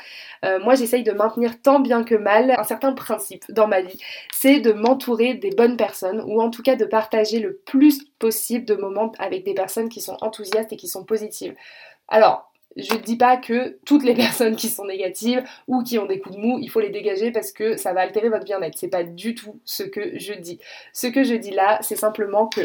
euh, 0.45 0.59
moi 0.59 0.75
j'essaye 0.75 1.03
de 1.03 1.11
maintenir 1.11 1.61
tant 1.61 1.79
bien 1.79 2.03
que 2.03 2.15
mal 2.15 2.51
un 2.51 2.63
certain 2.63 2.93
principe 2.93 3.45
dans 3.49 3.67
ma 3.67 3.81
vie, 3.81 3.99
c'est 4.33 4.59
de 4.59 4.71
m'entourer 4.71 5.33
des 5.35 5.51
bonnes 5.51 5.77
personnes 5.77 6.21
ou 6.25 6.41
en 6.41 6.49
tout 6.49 6.63
cas 6.63 6.75
de 6.75 6.85
partager 6.85 7.39
le 7.39 7.55
plus 7.65 8.05
possible 8.19 8.65
de 8.65 8.75
moments 8.75 9.11
avec 9.19 9.43
des 9.43 9.53
personnes 9.53 9.89
qui 9.89 10.01
sont 10.01 10.17
enthousiastes 10.21 10.73
et 10.73 10.77
qui 10.77 10.87
sont 10.87 11.03
positives. 11.03 11.55
Alors, 12.07 12.49
je 12.75 12.93
ne 12.93 12.99
dis 12.99 13.17
pas 13.17 13.37
que 13.37 13.79
toutes 13.85 14.03
les 14.03 14.13
personnes 14.15 14.55
qui 14.55 14.67
sont 14.67 14.85
négatives 14.85 15.43
ou 15.67 15.83
qui 15.83 15.97
ont 15.97 16.05
des 16.05 16.19
coups 16.19 16.35
de 16.35 16.41
mou, 16.41 16.59
il 16.59 16.69
faut 16.69 16.79
les 16.79 16.89
dégager 16.89 17.31
parce 17.31 17.51
que 17.51 17.77
ça 17.77 17.93
va 17.93 18.01
altérer 18.01 18.29
votre 18.29 18.45
bien-être. 18.45 18.77
C'est 18.77 18.89
pas 18.89 19.03
du 19.03 19.35
tout 19.35 19.59
ce 19.65 19.83
que 19.83 20.17
je 20.17 20.33
dis. 20.33 20.59
Ce 20.93 21.07
que 21.07 21.23
je 21.23 21.35
dis 21.35 21.51
là, 21.51 21.79
c'est 21.81 21.95
simplement 21.95 22.47
que 22.47 22.61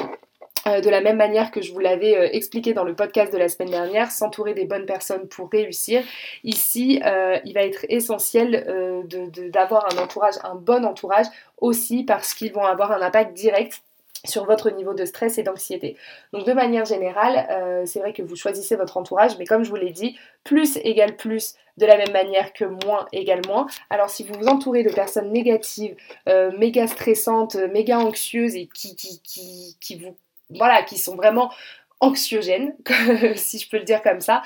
euh, 0.66 0.80
de 0.80 0.88
la 0.88 1.00
même 1.00 1.16
manière 1.16 1.50
que 1.50 1.60
je 1.60 1.72
vous 1.72 1.78
l'avais 1.78 2.16
euh, 2.16 2.28
expliqué 2.32 2.72
dans 2.72 2.84
le 2.84 2.94
podcast 2.94 3.32
de 3.32 3.38
la 3.38 3.48
semaine 3.48 3.70
dernière, 3.70 4.10
s'entourer 4.10 4.54
des 4.54 4.64
bonnes 4.64 4.86
personnes 4.86 5.28
pour 5.28 5.50
réussir. 5.50 6.02
Ici, 6.42 7.02
euh, 7.04 7.38
il 7.44 7.52
va 7.52 7.62
être 7.62 7.84
essentiel 7.88 8.64
d'avoir 9.52 9.86
un 9.92 10.02
entourage, 10.02 10.34
un 10.42 10.54
bon 10.54 10.84
entourage 10.84 11.26
aussi 11.60 12.02
parce 12.04 12.34
qu'ils 12.34 12.52
vont 12.52 12.64
avoir 12.64 12.92
un 12.92 13.02
impact 13.02 13.34
direct 13.34 13.82
sur 14.24 14.46
votre 14.46 14.70
niveau 14.70 14.94
de 14.94 15.04
stress 15.04 15.36
et 15.36 15.42
d'anxiété. 15.42 15.96
Donc 16.32 16.46
de 16.46 16.52
manière 16.52 16.86
générale, 16.86 17.84
c'est 17.86 18.00
vrai 18.00 18.12
que 18.12 18.22
vous 18.22 18.36
choisissez 18.36 18.76
votre 18.76 18.96
entourage, 18.96 19.36
mais 19.38 19.44
comme 19.44 19.64
je 19.64 19.70
vous 19.70 19.76
l'ai 19.76 19.90
dit, 19.90 20.18
plus 20.44 20.78
égale 20.78 21.16
plus 21.16 21.54
de 21.76 21.84
la 21.84 21.98
même 21.98 22.12
manière 22.12 22.52
que 22.52 22.64
moins 22.64 23.06
égale 23.12 23.42
moins. 23.46 23.66
Alors 23.90 24.08
si 24.08 24.24
vous 24.24 24.34
vous 24.34 24.46
entourez 24.46 24.82
de 24.82 24.92
personnes 24.92 25.30
négatives, 25.30 25.94
méga 26.58 26.86
stressantes, 26.86 27.56
méga 27.72 27.98
anxieuses 27.98 28.56
et 28.56 28.66
qui, 28.66 28.96
qui, 28.96 29.20
qui, 29.22 29.76
qui 29.78 29.98
vous 29.98 30.16
voilà, 30.50 30.82
qui 30.82 30.98
sont 30.98 31.16
vraiment 31.16 31.52
anxiogènes, 32.00 32.76
si 33.36 33.58
je 33.58 33.68
peux 33.68 33.78
le 33.78 33.84
dire 33.84 34.02
comme 34.02 34.20
ça, 34.20 34.42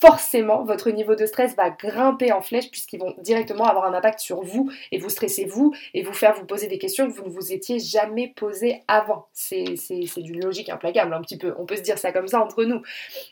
forcément 0.00 0.62
votre 0.62 0.90
niveau 0.90 1.16
de 1.16 1.26
stress 1.26 1.56
va 1.56 1.70
grimper 1.70 2.30
en 2.32 2.40
flèche 2.40 2.70
puisqu'ils 2.70 3.00
vont 3.00 3.14
directement 3.18 3.64
avoir 3.64 3.84
un 3.84 3.94
impact 3.94 4.20
sur 4.20 4.42
vous 4.42 4.70
et 4.92 4.98
vous 4.98 5.08
stresser 5.08 5.44
vous 5.44 5.74
et 5.92 6.02
vous 6.02 6.12
faire 6.12 6.34
vous 6.34 6.44
poser 6.46 6.68
des 6.68 6.78
questions 6.78 7.08
que 7.08 7.12
vous 7.12 7.24
ne 7.24 7.30
vous 7.30 7.52
étiez 7.52 7.80
jamais 7.80 8.32
posées 8.36 8.82
avant. 8.86 9.26
C'est 9.32 9.74
d'une 10.18 10.40
logique 10.40 10.68
implacable 10.68 11.12
un 11.12 11.20
petit 11.20 11.36
peu, 11.36 11.54
on 11.58 11.66
peut 11.66 11.76
se 11.76 11.82
dire 11.82 11.98
ça 11.98 12.12
comme 12.12 12.28
ça 12.28 12.40
entre 12.40 12.64
nous. 12.64 12.82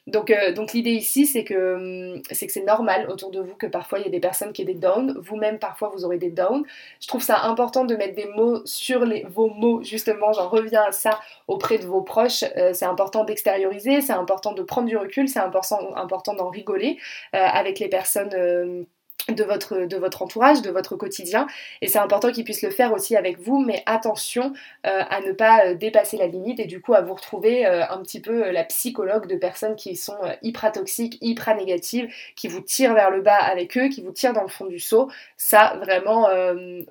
Donc, 0.06 0.30
euh, 0.30 0.52
donc 0.52 0.72
l'idée 0.72 0.90
ici 0.90 1.26
c'est 1.26 1.44
que 1.44 2.14
hum, 2.14 2.22
c'est 2.30 2.46
que 2.46 2.52
c'est 2.52 2.64
normal 2.64 3.08
autour 3.10 3.30
de 3.30 3.40
vous 3.40 3.54
que 3.54 3.66
parfois 3.66 4.00
il 4.00 4.04
y 4.04 4.08
a 4.08 4.10
des 4.10 4.20
personnes 4.20 4.52
qui 4.52 4.62
aient 4.62 4.66
des 4.66 4.74
downs, 4.74 5.16
vous-même 5.18 5.58
parfois 5.58 5.90
vous 5.94 6.04
aurez 6.04 6.18
des 6.18 6.30
downs. 6.30 6.64
Je 7.00 7.06
trouve 7.06 7.22
ça 7.22 7.42
important 7.42 7.84
de 7.84 7.94
mettre 7.94 8.14
des 8.14 8.26
mots 8.26 8.60
sur 8.64 9.04
les, 9.04 9.24
vos 9.28 9.48
mots 9.48 9.82
justement, 9.82 10.32
j'en 10.32 10.48
reviens 10.48 10.82
à 10.82 10.92
ça 10.92 11.20
auprès 11.46 11.78
de 11.78 11.86
vos 11.86 12.02
proches, 12.02 12.44
euh, 12.56 12.72
c'est 12.72 12.86
important 12.86 13.22
d'extérioriser, 13.24 14.00
c'est 14.00 14.12
important 14.12 14.52
de 14.52 14.62
prendre 14.62 14.88
du 14.88 14.96
recul, 14.96 15.28
c'est 15.28 15.38
important, 15.38 15.94
important 15.94 16.34
rigoler 16.56 16.98
euh, 17.34 17.38
avec 17.38 17.78
les 17.78 17.88
personnes 17.88 18.34
euh, 18.34 18.84
de 19.28 19.42
votre, 19.42 20.22
entourage, 20.22 20.62
de 20.62 20.70
votre 20.70 20.94
quotidien. 20.94 21.48
Et 21.80 21.88
c'est 21.88 21.98
important 21.98 22.30
qu'ils 22.30 22.44
puissent 22.44 22.62
le 22.62 22.70
faire 22.70 22.92
aussi 22.92 23.16
avec 23.16 23.40
vous, 23.40 23.58
mais 23.58 23.82
attention 23.84 24.52
euh, 24.86 25.02
à 25.10 25.20
ne 25.20 25.32
pas 25.32 25.74
dépasser 25.74 26.16
la 26.16 26.28
limite 26.28 26.60
et 26.60 26.66
du 26.66 26.80
coup 26.80 26.94
à 26.94 27.00
vous 27.00 27.14
retrouver 27.14 27.66
un 27.66 27.98
petit 28.02 28.20
peu 28.20 28.52
la 28.52 28.62
psychologue 28.62 29.26
de 29.26 29.34
personnes 29.34 29.74
qui 29.74 29.96
sont 29.96 30.18
hyper 30.42 30.70
toxiques, 30.70 31.18
hyper 31.22 31.56
négatives, 31.56 32.08
qui 32.36 32.46
vous 32.46 32.60
tirent 32.60 32.94
vers 32.94 33.10
le 33.10 33.20
bas 33.20 33.38
avec 33.38 33.76
eux, 33.76 33.88
qui 33.88 34.00
vous 34.00 34.12
tirent 34.12 34.32
dans 34.32 34.42
le 34.42 34.48
fond 34.48 34.66
du 34.66 34.78
seau. 34.78 35.10
Ça, 35.36 35.76
vraiment, 35.82 36.28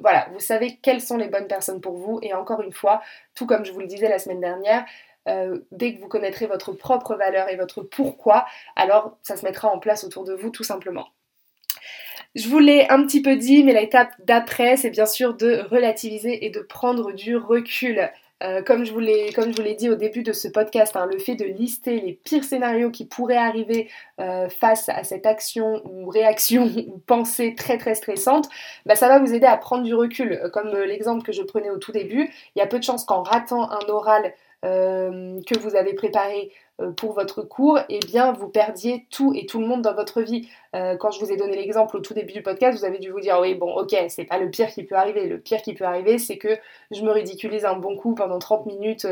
voilà, 0.02 0.28
vous 0.34 0.42
savez 0.42 0.78
quelles 0.82 1.02
sont 1.02 1.16
les 1.16 1.30
bonnes 1.30 1.48
personnes 1.48 1.80
pour 1.80 1.96
vous. 1.96 2.20
Et 2.22 2.34
encore 2.34 2.62
une 2.62 2.74
fois, 2.74 3.02
tout 3.34 3.46
comme 3.46 3.64
je 3.64 3.72
vous 3.72 3.80
le 3.80 3.88
disais 3.88 4.10
la 4.10 4.20
semaine 4.20 4.42
dernière, 4.42 4.84
euh, 5.28 5.60
dès 5.72 5.96
que 5.96 6.02
vous 6.02 6.08
connaîtrez 6.08 6.46
votre 6.46 6.74
propre 6.74 7.16
valeur 7.16 7.50
et 7.50 7.56
votre 7.56 7.82
pourquoi, 7.82 8.46
alors 8.76 9.18
ça 9.24 9.38
se 9.38 9.46
mettra 9.46 9.70
en 9.70 9.80
place 9.80 10.04
autour 10.04 10.24
de 10.24 10.34
vous 10.34 10.50
tout 10.50 10.64
simplement. 10.64 11.08
Je 12.36 12.50
vous 12.50 12.60
l'ai 12.60 12.88
un 12.90 13.06
petit 13.06 13.22
peu 13.22 13.38
dit, 13.38 13.64
mais 13.64 13.74
l'étape 13.74 14.12
d'après, 14.20 14.76
c'est 14.76 14.90
bien 14.90 15.06
sûr 15.06 15.36
de 15.36 15.66
relativiser 15.70 16.46
et 16.46 16.50
de 16.50 16.60
prendre 16.60 17.14
du 17.14 17.38
recul. 17.38 18.10
Euh, 18.44 18.62
comme 18.62 18.84
je 18.84 18.92
vous 18.92 19.00
l'ai 19.00 19.76
dit 19.76 19.90
au 19.90 19.96
début 19.96 20.22
de 20.22 20.34
ce 20.34 20.50
podcast, 20.50 20.98
hein, 20.98 21.08
le 21.10 21.18
fait 21.18 21.36
de 21.36 21.46
lister 21.46 22.02
les 22.02 22.12
pires 22.12 22.44
scénarios 22.44 22.92
qui 22.92 23.06
pourraient 23.06 23.38
arriver 23.38 23.90
euh, 24.20 24.50
face 24.50 24.90
à 24.90 25.06
cette 25.06 25.26
action 25.26 25.82
ou 25.86 26.10
réaction 26.10 26.66
ou 26.88 26.98
pensée 27.00 27.56
très 27.56 27.78
très 27.78 27.96
stressante, 27.96 28.50
bah, 28.86 28.96
ça 28.96 29.08
va 29.08 29.20
vous 29.20 29.34
aider 29.34 29.48
à 29.48 29.56
prendre 29.56 29.84
du 29.84 29.96
recul. 29.96 30.42
Comme 30.52 30.70
l'exemple 30.86 31.24
que 31.24 31.32
je 31.32 31.42
prenais 31.42 31.70
au 31.70 31.78
tout 31.78 31.94
début, 31.94 32.30
il 32.56 32.60
y 32.60 32.62
a 32.62 32.68
peu 32.68 32.78
de 32.78 32.84
chances 32.84 33.06
qu'en 33.06 33.24
ratant 33.24 33.72
un 33.72 33.88
oral 33.88 34.34
euh, 34.66 35.40
que 35.46 35.60
vous 35.60 35.76
avez 35.76 35.94
préparé 35.94 36.52
euh, 36.82 36.92
pour 36.92 37.14
votre 37.14 37.44
cours, 37.44 37.80
eh 37.88 38.00
bien 38.00 38.32
vous 38.32 38.50
perdiez 38.50 39.06
tout 39.12 39.32
et 39.36 39.46
tout 39.46 39.60
le 39.60 39.68
monde 39.68 39.84
dans 39.84 39.94
votre 39.94 40.22
vie. 40.22 40.50
Euh, 40.76 40.98
quand 40.98 41.12
je 41.12 41.20
vous 41.20 41.32
ai 41.32 41.38
donné 41.38 41.56
l'exemple 41.56 41.96
au 41.98 42.00
tout 42.00 42.16
début 42.16 42.34
du 42.34 42.42
podcast, 42.42 42.80
vous 42.80 42.86
avez 42.86 42.98
dû 42.98 43.12
vous 43.12 43.20
dire 43.20 43.38
oui 43.40 43.54
bon 43.54 43.72
ok 43.72 43.96
c'est 44.10 44.26
pas 44.26 44.40
le 44.40 44.50
pire 44.50 44.70
qui 44.70 44.84
peut 44.84 44.96
arriver. 44.96 45.28
Le 45.28 45.40
pire 45.40 45.62
qui 45.62 45.76
peut 45.76 45.84
arriver 45.86 46.18
c'est 46.18 46.38
que 46.38 46.58
je 46.90 47.04
me 47.04 47.12
ridiculise 47.12 47.64
un 47.64 47.76
bon 47.76 47.96
coup 47.96 48.16
pendant 48.16 48.40
30 48.40 48.66
minutes 48.66 49.08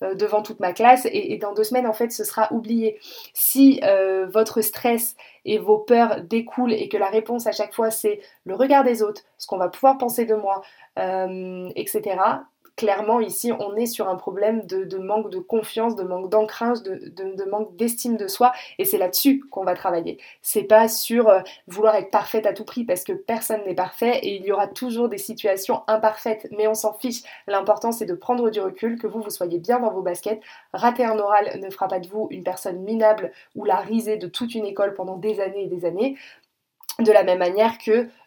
devant 0.00 0.42
toute 0.42 0.58
ma 0.58 0.72
classe 0.72 1.06
et, 1.06 1.32
et, 1.32 1.38
dans 1.38 1.54
deux 1.54 1.64
semaines 1.64 1.86
en 1.86 1.92
fait 1.92 2.10
ce 2.10 2.24
sera 2.24 2.52
oublié. 2.52 2.98
Si 3.32 3.80
votre 4.28 4.60
stress 4.60 5.14
et 5.44 5.58
vos 5.58 5.78
peurs 5.78 6.22
découlent 6.22 6.72
et 6.72 6.88
que 6.88 6.96
la 6.96 7.08
réponse 7.08 7.46
à 7.46 7.52
chaque 7.52 7.74
fois 7.74 7.90
c'est 7.92 8.18
le 8.44 8.56
regard 8.56 8.82
des 8.82 9.02
autres, 9.02 9.22
ce 9.38 9.46
qu'on 9.46 9.58
va 9.58 9.68
pouvoir 9.68 9.98
penser 9.98 10.24
de 10.24 10.34
moi, 10.34 10.62
etc 11.76 12.16
clairement 12.76 13.20
ici 13.20 13.52
on 13.52 13.74
est 13.76 13.86
sur 13.86 14.08
un 14.08 14.16
problème 14.16 14.66
de, 14.66 14.98
manque 14.98 15.30
de 15.30 15.38
confiance, 15.38 15.96
de 15.96 16.02
manque 16.02 16.30
d'ancrage, 16.30 16.82
de, 16.82 17.50
manque 17.50 17.74
d'estime 17.76 18.16
de 18.16 18.28
soi 18.28 18.52
et 18.78 18.84
c'est 18.84 18.98
là-dessus 18.98 19.40
qu'on 19.50 19.64
va 19.64 19.74
travailler. 19.74 20.18
C'est 20.42 20.64
pas 20.64 20.88
sur 20.88 21.28
euh, 21.28 21.40
vouloir 21.66 21.94
être 21.96 22.10
parfaite 22.10 22.46
à 22.46 22.52
tout 22.52 22.64
prix 22.64 22.84
parce 22.84 23.04
que 23.04 23.12
personne 23.12 23.60
n'est 23.66 23.74
parfait 23.74 24.18
et 24.22 24.36
il 24.36 24.44
y 24.44 24.52
aura 24.52 24.68
toujours 24.68 25.08
des 25.08 25.18
situations 25.18 25.82
imparfaites 25.86 26.48
mais 26.56 26.66
on 26.68 26.74
s'en 26.74 26.92
fiche. 26.92 27.22
L'important 27.46 27.92
c'est 27.92 28.06
de 28.06 28.14
prendre 28.14 28.50
du 28.50 28.60
recul, 28.60 28.98
que 28.98 29.06
vous 29.06 29.20
vous 29.20 29.30
soyez 29.30 29.58
bien 29.58 29.80
dans 29.80 29.90
vos 29.90 30.02
baskets. 30.02 30.40
Rater 30.72 31.04
un 31.04 31.18
oral 31.18 31.58
ne 31.60 31.70
fera 31.70 31.88
pas 31.88 32.00
de 32.00 32.08
vous 32.08 32.28
une 32.30 32.44
personne 32.44 32.80
minable 32.80 33.32
ou 33.54 33.64
la 33.64 33.76
risée 33.76 34.16
de 34.16 34.26
toute 34.26 34.54
une 34.54 34.66
école 34.66 34.94
pendant 34.94 35.16
des 35.16 35.40
années 35.40 35.64
et 35.64 35.68
des 35.68 35.84
années 35.84 36.16
de 36.98 37.12
la 37.12 37.24
même 37.24 37.38
manière 37.38 37.76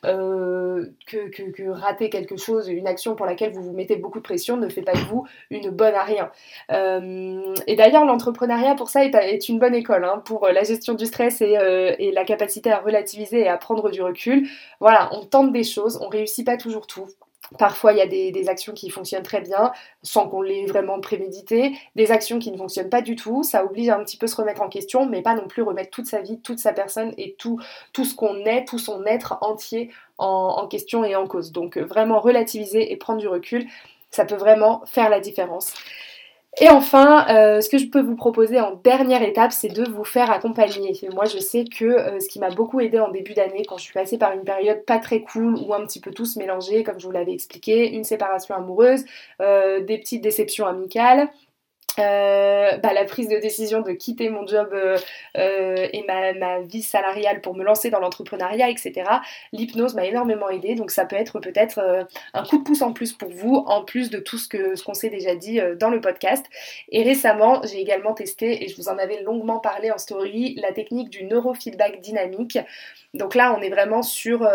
euh, 0.06 0.86
que, 1.08 1.30
que, 1.30 1.70
rater 1.70 2.10
quelque 2.10 2.38
chose, 2.38 2.68
une 2.68 2.88
action 2.88 3.16
pour 3.16 3.26
laquelle 3.26 3.52
vous 3.52 3.64
vous 3.64 3.74
mettez 3.74 3.96
beaucoup 3.96 4.20
de 4.20 4.24
pression 4.24 4.58
ne 4.58 4.70
fait 4.70 4.82
pas 4.82 4.94
de 4.94 5.00
vous 5.10 5.26
une 5.50 5.70
bonne 5.72 5.96
à 5.96 6.04
rien. 6.04 6.32
Euh, 6.72 7.56
et 7.68 7.76
d'ailleurs, 7.76 8.06
l'entrepreneuriat 8.06 8.76
pour 8.76 8.90
ça 8.90 9.04
est, 9.04 9.50
une 9.50 9.60
bonne 9.60 9.76
école, 9.76 10.06
hein, 10.06 10.22
pour 10.24 10.48
la 10.48 10.64
gestion 10.64 10.94
du 10.94 11.06
stress 11.06 11.42
et, 11.42 11.58
euh, 11.58 11.96
et, 11.98 12.12
la 12.12 12.26
capacité 12.26 12.72
à 12.72 12.80
relativiser 12.80 13.42
et 13.42 13.48
à 13.48 13.58
prendre 13.58 13.90
du 13.90 14.02
recul. 14.02 14.48
Voilà, 14.80 15.10
on 15.14 15.26
tente 15.26 15.52
des 15.52 15.64
choses, 15.64 16.00
on 16.02 16.08
réussit 16.08 16.46
pas 16.46 16.58
toujours 16.58 16.86
tout. 16.86 17.08
Parfois, 17.58 17.94
il 17.94 17.98
y 17.98 18.01
a 18.01 18.08
des, 18.08 18.50
actions 18.50 18.74
qui 18.74 18.89
fonctionnent 18.89 19.24
très 19.24 19.41
bien 19.41 19.72
sans 20.03 20.27
qu'on 20.27 20.41
l'ait 20.41 20.65
vraiment 20.65 21.00
prémédité, 21.00 21.74
des 21.96 22.12
actions 22.12 22.39
qui 22.39 22.51
ne 22.51 22.58
fonctionnent 22.58 22.89
pas 22.89 23.01
du 23.01 23.15
tout. 23.15 23.44
Ça 23.44 23.65
oblige 23.65 23.89
un 23.89 24.03
petit 24.03 24.18
peu 24.18 24.27
se 24.27 24.36
remettre 24.36 24.62
en 24.62 24.70
question, 24.70 25.06
mais 25.06 25.22
pas 25.22 25.36
non 25.36 25.48
plus 25.48 25.63
remettre 25.63 25.89
toute 25.89 26.06
sa 26.06 26.22
vie, 26.22 26.39
toute 26.39 26.60
sa 26.60 26.74
personne 26.74 27.13
et 27.18 27.36
tout 27.38 27.60
ce 27.96 28.15
qu'on 28.15 28.46
est, 28.46 28.65
tout 28.65 28.79
son 28.79 29.03
être 29.06 29.38
entier 29.41 29.91
en, 30.18 30.68
question 30.68 31.03
et 31.03 31.15
en 31.15 31.27
cause. 31.27 31.51
Donc, 31.51 31.77
vraiment 31.77 32.20
relativiser 32.20 32.91
et 32.91 32.98
prendre 32.98 33.20
du 33.20 33.27
recul, 33.27 33.68
ça 34.12 34.25
peut 34.25 34.36
vraiment 34.36 34.84
faire 34.86 35.10
la 35.10 35.20
différence. 35.20 35.74
Et 36.62 36.68
enfin, 36.70 37.25
euh, 37.30 37.62
ce 37.62 37.70
que 37.70 37.78
je 37.78 37.86
peux 37.86 38.01
vous 38.01 38.18
proposer 38.18 38.60
en 38.60 38.75
dernière 38.75 39.24
étape, 39.24 39.54
c'est 39.54 39.70
de 39.70 39.89
vous 39.89 40.04
faire 40.04 40.30
accompagner. 40.30 40.94
Moi, 41.13 41.24
je 41.24 41.38
sais 41.38 41.63
que 41.63 41.86
euh, 41.86 42.20
ce 42.20 42.28
qui 42.28 42.38
m'a 42.38 42.50
beaucoup 42.50 42.82
aidé 42.82 43.00
en 43.00 43.10
début 43.10 43.34
d'année, 43.34 43.63
quand 43.66 43.78
je 43.78 43.84
suis 43.84 43.94
passée 43.94 44.18
par 44.18 44.34
une 44.34 44.44
période 44.44 44.84
pas 44.86 45.00
très 45.00 45.22
cool, 45.22 45.56
où 45.56 45.74
un 45.74 45.86
petit 45.86 46.01
peu 46.01 46.12
tout 46.12 46.25
se 46.25 46.38
mélangeait, 46.38 46.84
comme 46.84 47.00
je 47.00 47.06
vous 47.06 47.13
l'avais 47.13 47.32
expliqué, 47.32 47.94
une 47.94 48.04
séparation 48.04 48.56
amoureuse, 48.56 49.06
euh, 49.42 49.80
des 49.82 49.98
petites 50.00 50.22
déceptions 50.22 50.66
amicales, 50.66 51.30
euh, 52.00 52.77
bah, 52.77 52.94
la 52.94 53.06
prise 53.06 53.27
de 53.27 53.38
décision 53.38 53.82
de 53.82 53.91
quitter 53.91 54.29
mon 54.29 54.46
job 54.48 54.70
euh, 54.74 54.98
euh, 55.38 55.88
et 55.91 56.03
ma, 56.08 56.60
vie 56.62 56.82
salariale 56.82 57.41
pour 57.41 57.56
me 57.56 57.63
lancer 57.63 57.89
dans 57.89 58.00
l'entrepreneuriat, 58.00 58.70
etc. 58.70 59.03
L'hypnose 59.53 59.96
m'a 59.96 60.06
énormément 60.06 60.50
aidé, 60.50 60.75
donc 60.75 60.91
ça 60.91 61.06
peut 61.06 61.15
être 61.15 61.39
peut-être 61.39 62.08
un 62.34 62.44
coup 62.44 62.58
de 62.58 62.63
pouce 62.63 62.82
en 62.82 62.94
plus 62.94 63.13
pour 63.13 63.29
vous, 63.29 63.63
en 63.68 63.84
plus 63.84 64.10
de 64.10 64.20
tout 64.20 64.38
ce 64.38 64.50
qu'on 64.50 64.75
ce 64.75 64.84
qu'on 64.84 64.94
s'est 64.94 65.10
déjà 65.10 65.36
dit 65.36 65.60
dans 65.79 65.89
le 65.89 66.01
podcast. 66.01 66.46
Et 66.89 67.03
récemment, 67.03 67.62
j'ai 67.63 67.79
également 67.79 68.13
testé, 68.13 68.63
et 68.63 68.68
je 68.68 68.75
vous 68.75 68.89
en 68.89 68.98
avais 68.98 69.22
longuement 69.22 69.60
parlé 69.60 69.91
en 69.91 69.98
story, 69.98 70.56
la 70.62 70.72
technique 70.72 71.10
du 71.10 71.24
neurofeedback 71.24 72.01
dynamique. 72.01 72.60
Donc 73.13 73.36
là, 73.36 73.56
on 73.58 73.62
est 73.62 73.70
vraiment 73.70 74.01
sur, 74.01 74.48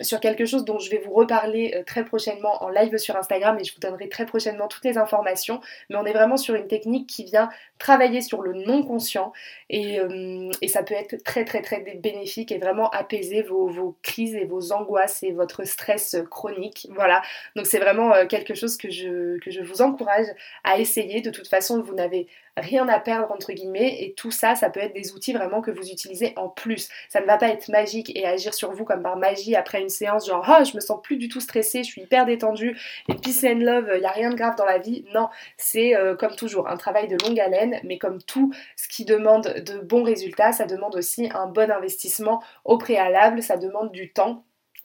sur 0.00 0.20
quelque 0.20 0.46
chose 0.46 0.64
dont 0.64 0.78
je 0.78 0.90
vais 0.90 0.98
vous 0.98 1.12
reparler 1.12 1.82
très 1.86 2.04
prochainement 2.04 2.62
en 2.62 2.68
live 2.68 2.96
sur 2.96 3.16
Instagram 3.16 3.58
et 3.58 3.64
je 3.64 3.74
vous 3.74 3.80
donnerai 3.80 4.08
très 4.08 4.26
prochainement 4.26 4.68
toutes 4.68 4.84
les 4.84 4.98
informations. 4.98 5.60
Mais 5.90 5.96
on 5.96 6.04
est 6.04 6.12
vraiment 6.12 6.36
sur 6.36 6.54
une 6.54 6.66
technique 6.72 7.06
qui 7.06 7.24
vient 7.24 7.50
travailler 7.78 8.22
sur 8.22 8.40
le 8.40 8.54
non 8.54 8.82
conscient 8.82 9.34
et, 9.68 10.00
euh, 10.00 10.50
ça 10.66 10.82
peut 10.82 10.94
être 10.94 11.22
très 11.22 11.44
très 11.44 11.60
très 11.60 11.80
bénéfique 11.96 12.50
et 12.50 12.56
vraiment 12.56 12.88
apaiser 12.90 13.42
vos, 13.42 13.94
crises 14.02 14.34
et 14.34 14.46
vos 14.46 14.72
angoisses 14.72 15.22
et 15.22 15.32
votre 15.32 15.64
stress 15.64 16.16
chronique. 16.30 16.88
Voilà, 16.94 17.20
donc 17.56 17.66
c'est 17.66 17.78
vraiment 17.78 18.14
euh, 18.14 18.26
quelque 18.26 18.54
chose 18.54 18.78
que 18.78 18.90
je 18.90 19.62
vous 19.62 19.82
encourage 19.82 20.28
à 20.64 20.78
essayer. 20.78 21.20
De 21.20 21.30
toute 21.30 21.48
façon, 21.48 21.82
vous 21.82 21.94
n'avez 21.94 22.26
rien 22.56 22.86
à 22.88 23.00
perdre 23.00 23.32
entre 23.32 23.52
guillemets 23.52 24.04
et 24.04 24.14
tout 24.14 24.30
ça 24.30 24.54
ça 24.54 24.70
peut 24.70 24.80
être 24.80 24.94
des 24.94 25.12
outils 25.12 25.32
vraiment 25.32 25.62
que 25.62 25.70
vous 25.70 25.90
utilisez 25.90 26.34
en 26.36 26.48
plus 26.48 26.88
ça 27.08 27.20
ne 27.20 27.26
va 27.26 27.38
pas 27.38 27.48
être 27.48 27.68
magique 27.68 28.14
et 28.14 28.26
agir 28.26 28.54
sur 28.54 28.72
vous 28.72 28.84
comme 28.84 29.02
par 29.02 29.16
magie 29.16 29.56
après 29.56 29.80
une 29.80 29.88
séance 29.88 30.26
genre 30.26 30.46
oh 30.48 30.64
je 30.64 30.76
me 30.76 30.80
sens 30.80 31.00
plus 31.02 31.16
du 31.16 31.28
tout 31.28 31.40
stressée 31.40 31.82
je 31.82 31.88
suis 31.88 32.02
hyper 32.02 32.26
détendue 32.26 32.78
et 33.08 33.14
peace 33.14 33.44
and 33.44 33.60
love 33.60 33.90
il 33.96 34.02
y 34.02 34.06
a 34.06 34.10
rien 34.10 34.30
de 34.30 34.36
grave 34.36 34.54
dans 34.56 34.66
la 34.66 34.78
vie 34.78 35.04
non 35.14 35.28
c'est 35.56 35.96
euh, 35.96 36.14
comme 36.14 36.36
toujours 36.36 36.52
toujours 36.52 36.68
un 36.68 36.76
travail 36.76 37.08
de 37.08 37.16
longue 37.24 37.40
haleine, 37.40 37.80
mais 37.84 37.98
comme 37.98 38.22
tout 38.22 38.52
ce 38.76 38.88
qui 38.88 39.04
demande 39.04 39.44
de 39.44 39.78
bons 39.78 40.02
résultats, 40.02 40.52
ça 40.52 40.66
demande 40.66 40.96
aussi 40.96 41.30
un 41.32 41.46
bon 41.46 41.70
investissement 41.70 42.42
au 42.64 42.76
préalable, 42.78 43.42
ça 43.42 43.56
demande 43.56 43.90
du 43.92 44.12
temps. 44.12 44.44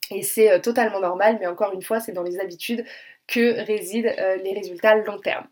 Et 0.10 0.24
c'est 0.24 0.52
euh, 0.52 0.60
totalement 0.60 1.02
normal, 1.02 1.38
mais 1.40 1.48
encore 1.48 1.74
une 1.74 1.82
fois, 1.82 2.00
c'est 2.00 2.14
dans 2.14 2.24
les 2.24 2.40
habitudes 2.40 2.86
que 3.28 3.66
résident 3.66 4.14
euh, 4.18 4.38
les 4.38 4.54
résultats 4.54 4.96
long 4.96 5.20
terme. 5.20 5.46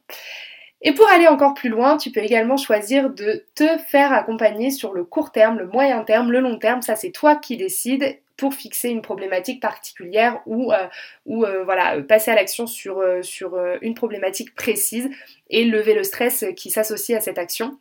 Et 0.87 0.93
pour 0.93 1.09
aller 1.09 1.27
encore 1.27 1.55
plus 1.55 1.69
loin, 1.69 1.97
tu 1.97 2.11
peux 2.11 2.19
également 2.19 2.57
choisir 2.57 3.09
de 3.09 3.43
te 3.55 3.65
faire 3.89 4.13
accompagner 4.13 4.69
sur 4.69 4.93
le 4.93 5.03
court 5.03 5.31
terme, 5.31 5.57
le 5.57 5.65
moyen 5.65 6.03
terme, 6.03 6.31
le 6.31 6.39
long 6.39 6.59
terme. 6.59 6.83
Ça, 6.83 6.95
c'est 6.95 7.09
toi 7.09 7.35
qui 7.35 7.57
décides 7.57 8.19
pour 8.37 8.53
fixer 8.53 8.89
une 8.89 9.01
problématique 9.01 9.59
particulière 9.59 10.43
ou, 10.45 10.71
euh, 10.71 10.87
ou 11.25 11.43
euh, 11.43 11.63
voilà, 11.63 11.99
passer 12.03 12.29
à 12.29 12.35
l'action 12.35 12.67
sur, 12.67 12.99
euh, 12.99 13.23
sur 13.23 13.57
une 13.81 13.95
problématique 13.95 14.53
précise 14.53 15.09
et 15.49 15.63
lever 15.63 15.95
le 15.95 16.03
stress 16.03 16.45
qui 16.55 16.69
s'associe 16.69 17.17
à 17.17 17.21
cette 17.21 17.39
action. 17.39 17.79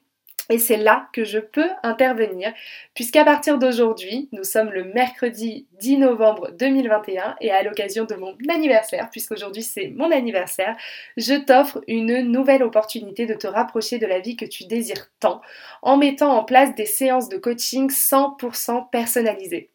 Et 0.51 0.59
c'est 0.59 0.77
là 0.77 1.09
que 1.15 1.25
je 1.25 1.39
peux 1.39 1.69
intervenir, 1.83 2.53
puisqu'à 2.93 3.25
partir 3.25 3.59
d'aujourd'hui, 3.59 4.29
nous 4.33 4.45
sommes 4.45 4.71
le 4.71 4.85
mercredi 4.85 5.67
10 5.81 5.99
novembre 5.99 6.51
2021 6.59 7.37
et 7.41 7.51
à 7.51 7.63
l'occasion 7.63 8.05
de 8.05 8.15
mon 8.15 8.37
anniversaire, 8.51 9.09
puisqu'aujourd'hui 9.11 9.63
c'est 9.63 9.89
mon 9.89 10.11
anniversaire, 10.11 10.77
je 11.17 11.35
t'offre 11.35 11.81
une 11.89 12.21
nouvelle 12.31 12.63
opportunité 12.63 13.25
de 13.25 13.35
te 13.35 13.47
rapprocher 13.47 13.99
de 13.99 14.07
la 14.07 14.21
vie 14.21 14.37
que 14.37 14.45
tu 14.45 14.67
désires 14.67 15.11
tant, 15.19 15.41
en 15.81 15.97
mettant 15.97 16.37
en 16.37 16.45
place 16.45 16.75
des 16.75 16.87
séances 16.87 17.31
de 17.31 17.39
coaching 17.39 17.91
100% 17.91 18.91
personnalisées. 18.91 19.71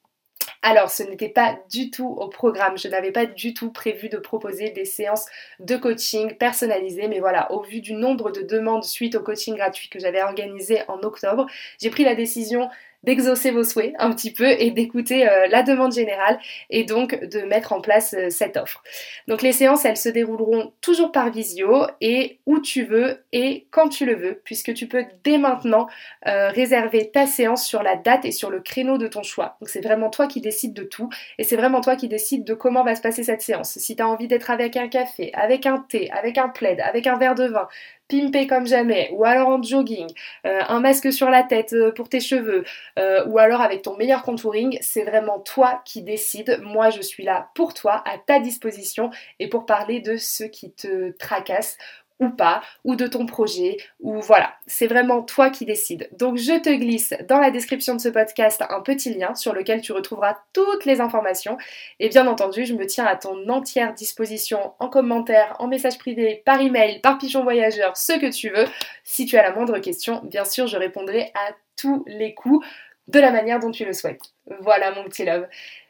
Alors, 0.62 0.90
ce 0.92 1.04
n'était 1.04 1.30
pas 1.30 1.58
du 1.72 1.90
tout 1.90 2.08
au 2.08 2.28
programme. 2.28 2.78
Je 2.78 2.90
n'avais 2.90 3.14
pas 3.14 3.26
du 3.26 3.54
tout 3.54 3.72
prévu 3.72 4.10
de 4.10 4.18
proposer 4.18 4.72
des 4.72 4.84
séances 4.84 5.26
de 5.60 5.78
coaching 5.78 6.36
personnalisées. 6.36 7.08
Mais 7.08 7.20
voilà, 7.20 7.50
au 7.54 7.62
vu 7.62 7.80
du 7.80 7.94
nombre 7.94 8.32
de 8.32 8.42
demandes 8.42 8.84
suite 8.84 9.16
au 9.16 9.22
coaching 9.22 9.56
gratuit 9.56 9.88
que 9.88 10.00
j'avais 10.00 10.22
organisé 10.22 10.82
en 10.90 11.00
octobre, 11.02 11.46
j'ai 11.82 11.90
pris 11.90 12.04
la 12.04 12.14
décision 12.14 12.70
d'exaucer 13.04 13.52
vos 13.52 13.64
souhaits 13.64 13.94
un 13.98 14.12
petit 14.12 14.34
peu 14.34 14.50
et 14.50 14.72
d'écouter 14.72 15.28
euh, 15.28 15.48
la 15.48 15.64
demande 15.64 15.94
générale 15.94 16.40
et 16.70 16.84
donc 16.84 17.20
de 17.24 17.42
mettre 17.42 17.72
en 17.74 17.82
place 17.82 18.14
euh, 18.14 18.30
cette 18.30 18.58
offre. 18.58 18.84
Donc 19.28 19.42
les 19.42 19.54
séances, 19.54 19.86
elles 19.86 19.98
se 19.98 20.10
dérouleront 20.10 20.74
toujours 20.82 21.12
par 21.12 21.32
visio 21.32 21.86
et 22.02 22.40
où 22.46 22.60
tu 22.60 22.84
veux 22.84 23.24
et 23.32 23.68
quand 23.72 23.90
tu 23.90 24.06
le 24.06 24.16
veux, 24.16 24.42
puisque 24.44 24.74
tu 24.74 24.88
peux 24.88 25.06
dès 25.24 25.38
maintenant 25.38 25.88
euh, 26.28 26.50
réserver 26.50 27.10
ta 27.10 27.26
séance 27.26 27.66
sur 27.66 27.84
la 27.84 27.96
date 27.96 28.26
et 28.26 28.32
sur 28.32 28.50
le 28.50 28.60
créneau 28.60 28.98
de 28.98 29.08
ton 29.08 29.24
choix. 29.24 29.58
Donc 29.62 29.70
c'est 29.70 29.82
vraiment 29.82 30.10
toi 30.10 30.28
qui 30.28 30.42
décides 30.42 30.74
de 30.74 30.84
tout 30.84 31.10
et 31.38 31.44
c'est 31.44 31.56
vraiment 31.56 31.82
toi 31.82 31.96
qui 31.96 32.10
décides 32.10 32.44
de 32.44 32.54
comment 32.54 32.84
va 32.84 32.96
se 32.96 33.02
passer 33.02 33.24
cette 33.24 33.42
séance. 33.42 33.78
Si 33.78 33.96
tu 33.96 34.04
as 34.04 34.08
envie 34.08 34.28
d'être 34.28 34.50
avec 34.50 34.76
un 34.76 34.90
café, 34.90 35.32
avec 35.34 35.66
un 35.66 35.86
thé, 35.88 36.10
avec 36.12 36.38
un 36.38 36.50
plaid, 36.50 36.82
avec 36.82 37.08
un 37.08 37.18
verre 37.18 37.36
de 37.36 37.46
vin, 37.46 37.68
pimpé 38.10 38.48
comme 38.48 38.68
jamais, 38.68 39.10
ou 39.14 39.24
alors 39.24 39.48
en 39.48 39.64
jogging, 39.64 40.08
euh, 40.46 40.62
un 40.68 40.82
masque 40.82 41.14
sur 41.14 41.30
la 41.30 41.44
tête 41.44 41.74
euh, 41.74 41.92
pour 41.94 42.10
tes 42.10 42.20
cheveux, 42.20 42.66
euh, 42.98 43.26
ou 43.28 43.38
alors 43.38 43.62
avec 43.62 43.84
ton 43.84 43.96
meilleur 43.96 44.24
contouring, 44.24 44.78
c'est 44.82 45.04
vraiment 45.04 45.40
toi 45.40 45.82
qui 45.86 46.02
décides. 46.02 46.60
Moi, 46.64 46.90
je 46.90 47.02
suis 47.02 47.24
là 47.24 47.50
pour 47.56 47.74
toi, 47.74 48.04
à 48.06 48.18
ta 48.18 48.40
disposition, 48.40 49.12
et 49.40 49.48
pour 49.48 49.66
parler 49.66 50.02
de 50.02 50.18
ce 50.18 50.44
qui 50.44 50.74
te 50.74 51.12
tracasse 51.18 51.78
ou 52.20 52.30
pas, 52.30 52.62
ou 52.84 52.96
de 52.96 53.08
ton 53.08 53.26
projet, 53.26 53.78
ou 54.02 54.20
voilà, 54.20 54.54
c'est 54.68 54.88
vraiment 54.88 55.22
toi 55.22 55.50
qui 55.50 55.66
décides. 55.66 56.10
Donc 56.12 56.38
je 56.38 56.60
te 56.60 56.70
glisse 56.70 57.14
dans 57.28 57.40
la 57.40 57.50
description 57.50 57.96
de 57.96 58.02
ce 58.02 58.10
podcast 58.10 58.64
un 58.70 58.82
petit 58.82 59.14
lien 59.14 59.36
sur 59.36 59.54
lequel 59.54 59.82
tu 59.82 59.94
retrouveras 59.94 60.38
toutes 60.54 60.86
les 60.86 61.00
informations. 61.00 61.58
Et 62.00 62.10
bien 62.10 62.28
entendu, 62.28 62.66
je 62.66 62.74
me 62.74 62.86
tiens 62.86 63.06
à 63.06 63.16
ton 63.16 63.48
entière 63.50 63.94
disposition 63.94 64.74
en 64.80 64.90
commentaire, 64.90 65.56
en 65.60 65.68
message 65.68 65.98
privé, 65.98 66.42
par 66.46 66.60
email, 66.60 67.00
par 67.00 67.18
pigeon 67.18 67.44
voyageur, 67.44 67.96
ce 67.96 68.20
que 68.20 68.32
tu 68.32 68.50
veux. 68.50 68.66
Si 69.04 69.26
tu 69.26 69.38
as 69.38 69.44
la 69.44 69.54
moindre 69.54 69.80
question, 69.80 70.22
bien 70.26 70.46
sûr, 70.46 70.68
je 70.68 70.78
répondrai 70.78 71.32
à 71.34 71.54
tous 71.78 72.04
les 72.08 72.34
coups 72.34 72.66
de 73.08 73.20
la 73.20 73.32
manière 73.32 73.60
dont 73.60 73.72
tu 73.72 73.86
le 73.86 73.94
souhaites. 73.94 74.22
Voilà 74.60 74.92
mon 74.92 75.04
petit 75.06 75.26
love. 75.26 75.48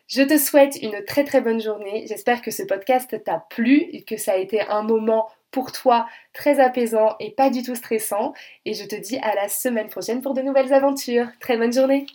Je 0.08 0.24
te 0.24 0.38
souhaite 0.38 0.76
une 0.82 1.04
très 1.06 1.24
très 1.24 1.40
bonne 1.40 1.62
journée. 1.62 2.06
J'espère 2.08 2.42
que 2.42 2.50
ce 2.50 2.64
podcast 2.64 3.24
t'a 3.24 3.46
plu 3.50 3.88
et 3.94 4.02
que 4.02 4.18
ça 4.18 4.32
a 4.32 4.38
été 4.38 4.62
un 4.62 4.82
moment 4.82 5.30
pour 5.52 5.72
toi 5.72 6.08
très 6.34 6.60
apaisant 6.60 7.16
et 7.20 7.32
pas 7.32 7.50
du 7.50 7.64
tout 7.64 7.76
stressant. 7.76 8.34
Et 8.66 8.74
je 8.74 8.86
te 8.86 8.96
dis 8.96 9.18
à 9.18 9.36
la 9.36 9.50
semaine 9.50 9.90
prochaine 9.90 10.22
pour 10.22 10.34
de 10.34 10.42
nouvelles 10.42 10.74
aventures. 10.74 11.28
Très 11.40 11.58
bonne 11.58 11.74
journée 11.74 12.06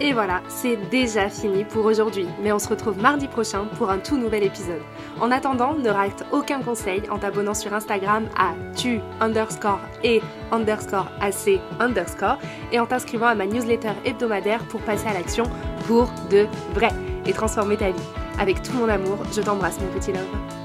et 0.00 0.12
voilà, 0.12 0.42
c'est 0.48 0.76
déjà 0.90 1.28
fini 1.28 1.62
pour 1.62 1.84
aujourd'hui, 1.84 2.26
mais 2.42 2.50
on 2.50 2.58
se 2.58 2.68
retrouve 2.68 3.00
mardi 3.00 3.28
prochain 3.28 3.66
pour 3.78 3.88
un 3.88 3.98
tout 3.98 4.16
nouvel 4.16 4.42
épisode. 4.42 4.82
En 5.20 5.30
attendant, 5.30 5.74
ne 5.74 5.88
rate 5.90 6.24
aucun 6.32 6.60
conseil 6.60 7.02
en 7.08 7.18
t'abonnant 7.18 7.54
sur 7.54 7.72
Instagram 7.72 8.28
à 8.36 8.54
tu 8.76 8.98
underscore 9.20 9.78
et 10.02 10.20
underscore 10.50 11.06
ac 11.20 11.60
underscore 11.78 12.38
et 12.72 12.80
en 12.80 12.86
t'inscrivant 12.86 13.28
à 13.28 13.36
ma 13.36 13.46
newsletter 13.46 13.92
hebdomadaire 14.04 14.66
pour 14.66 14.80
passer 14.80 15.06
à 15.06 15.12
l'action 15.12 15.44
pour 15.86 16.10
de 16.30 16.48
vrai 16.74 16.90
et 17.24 17.32
transformer 17.32 17.76
ta 17.76 17.90
vie. 17.90 18.08
Avec 18.40 18.60
tout 18.60 18.72
mon 18.72 18.88
amour, 18.88 19.18
je 19.32 19.40
t'embrasse 19.40 19.78
mon 19.78 19.86
petit 20.00 20.12
love. 20.12 20.61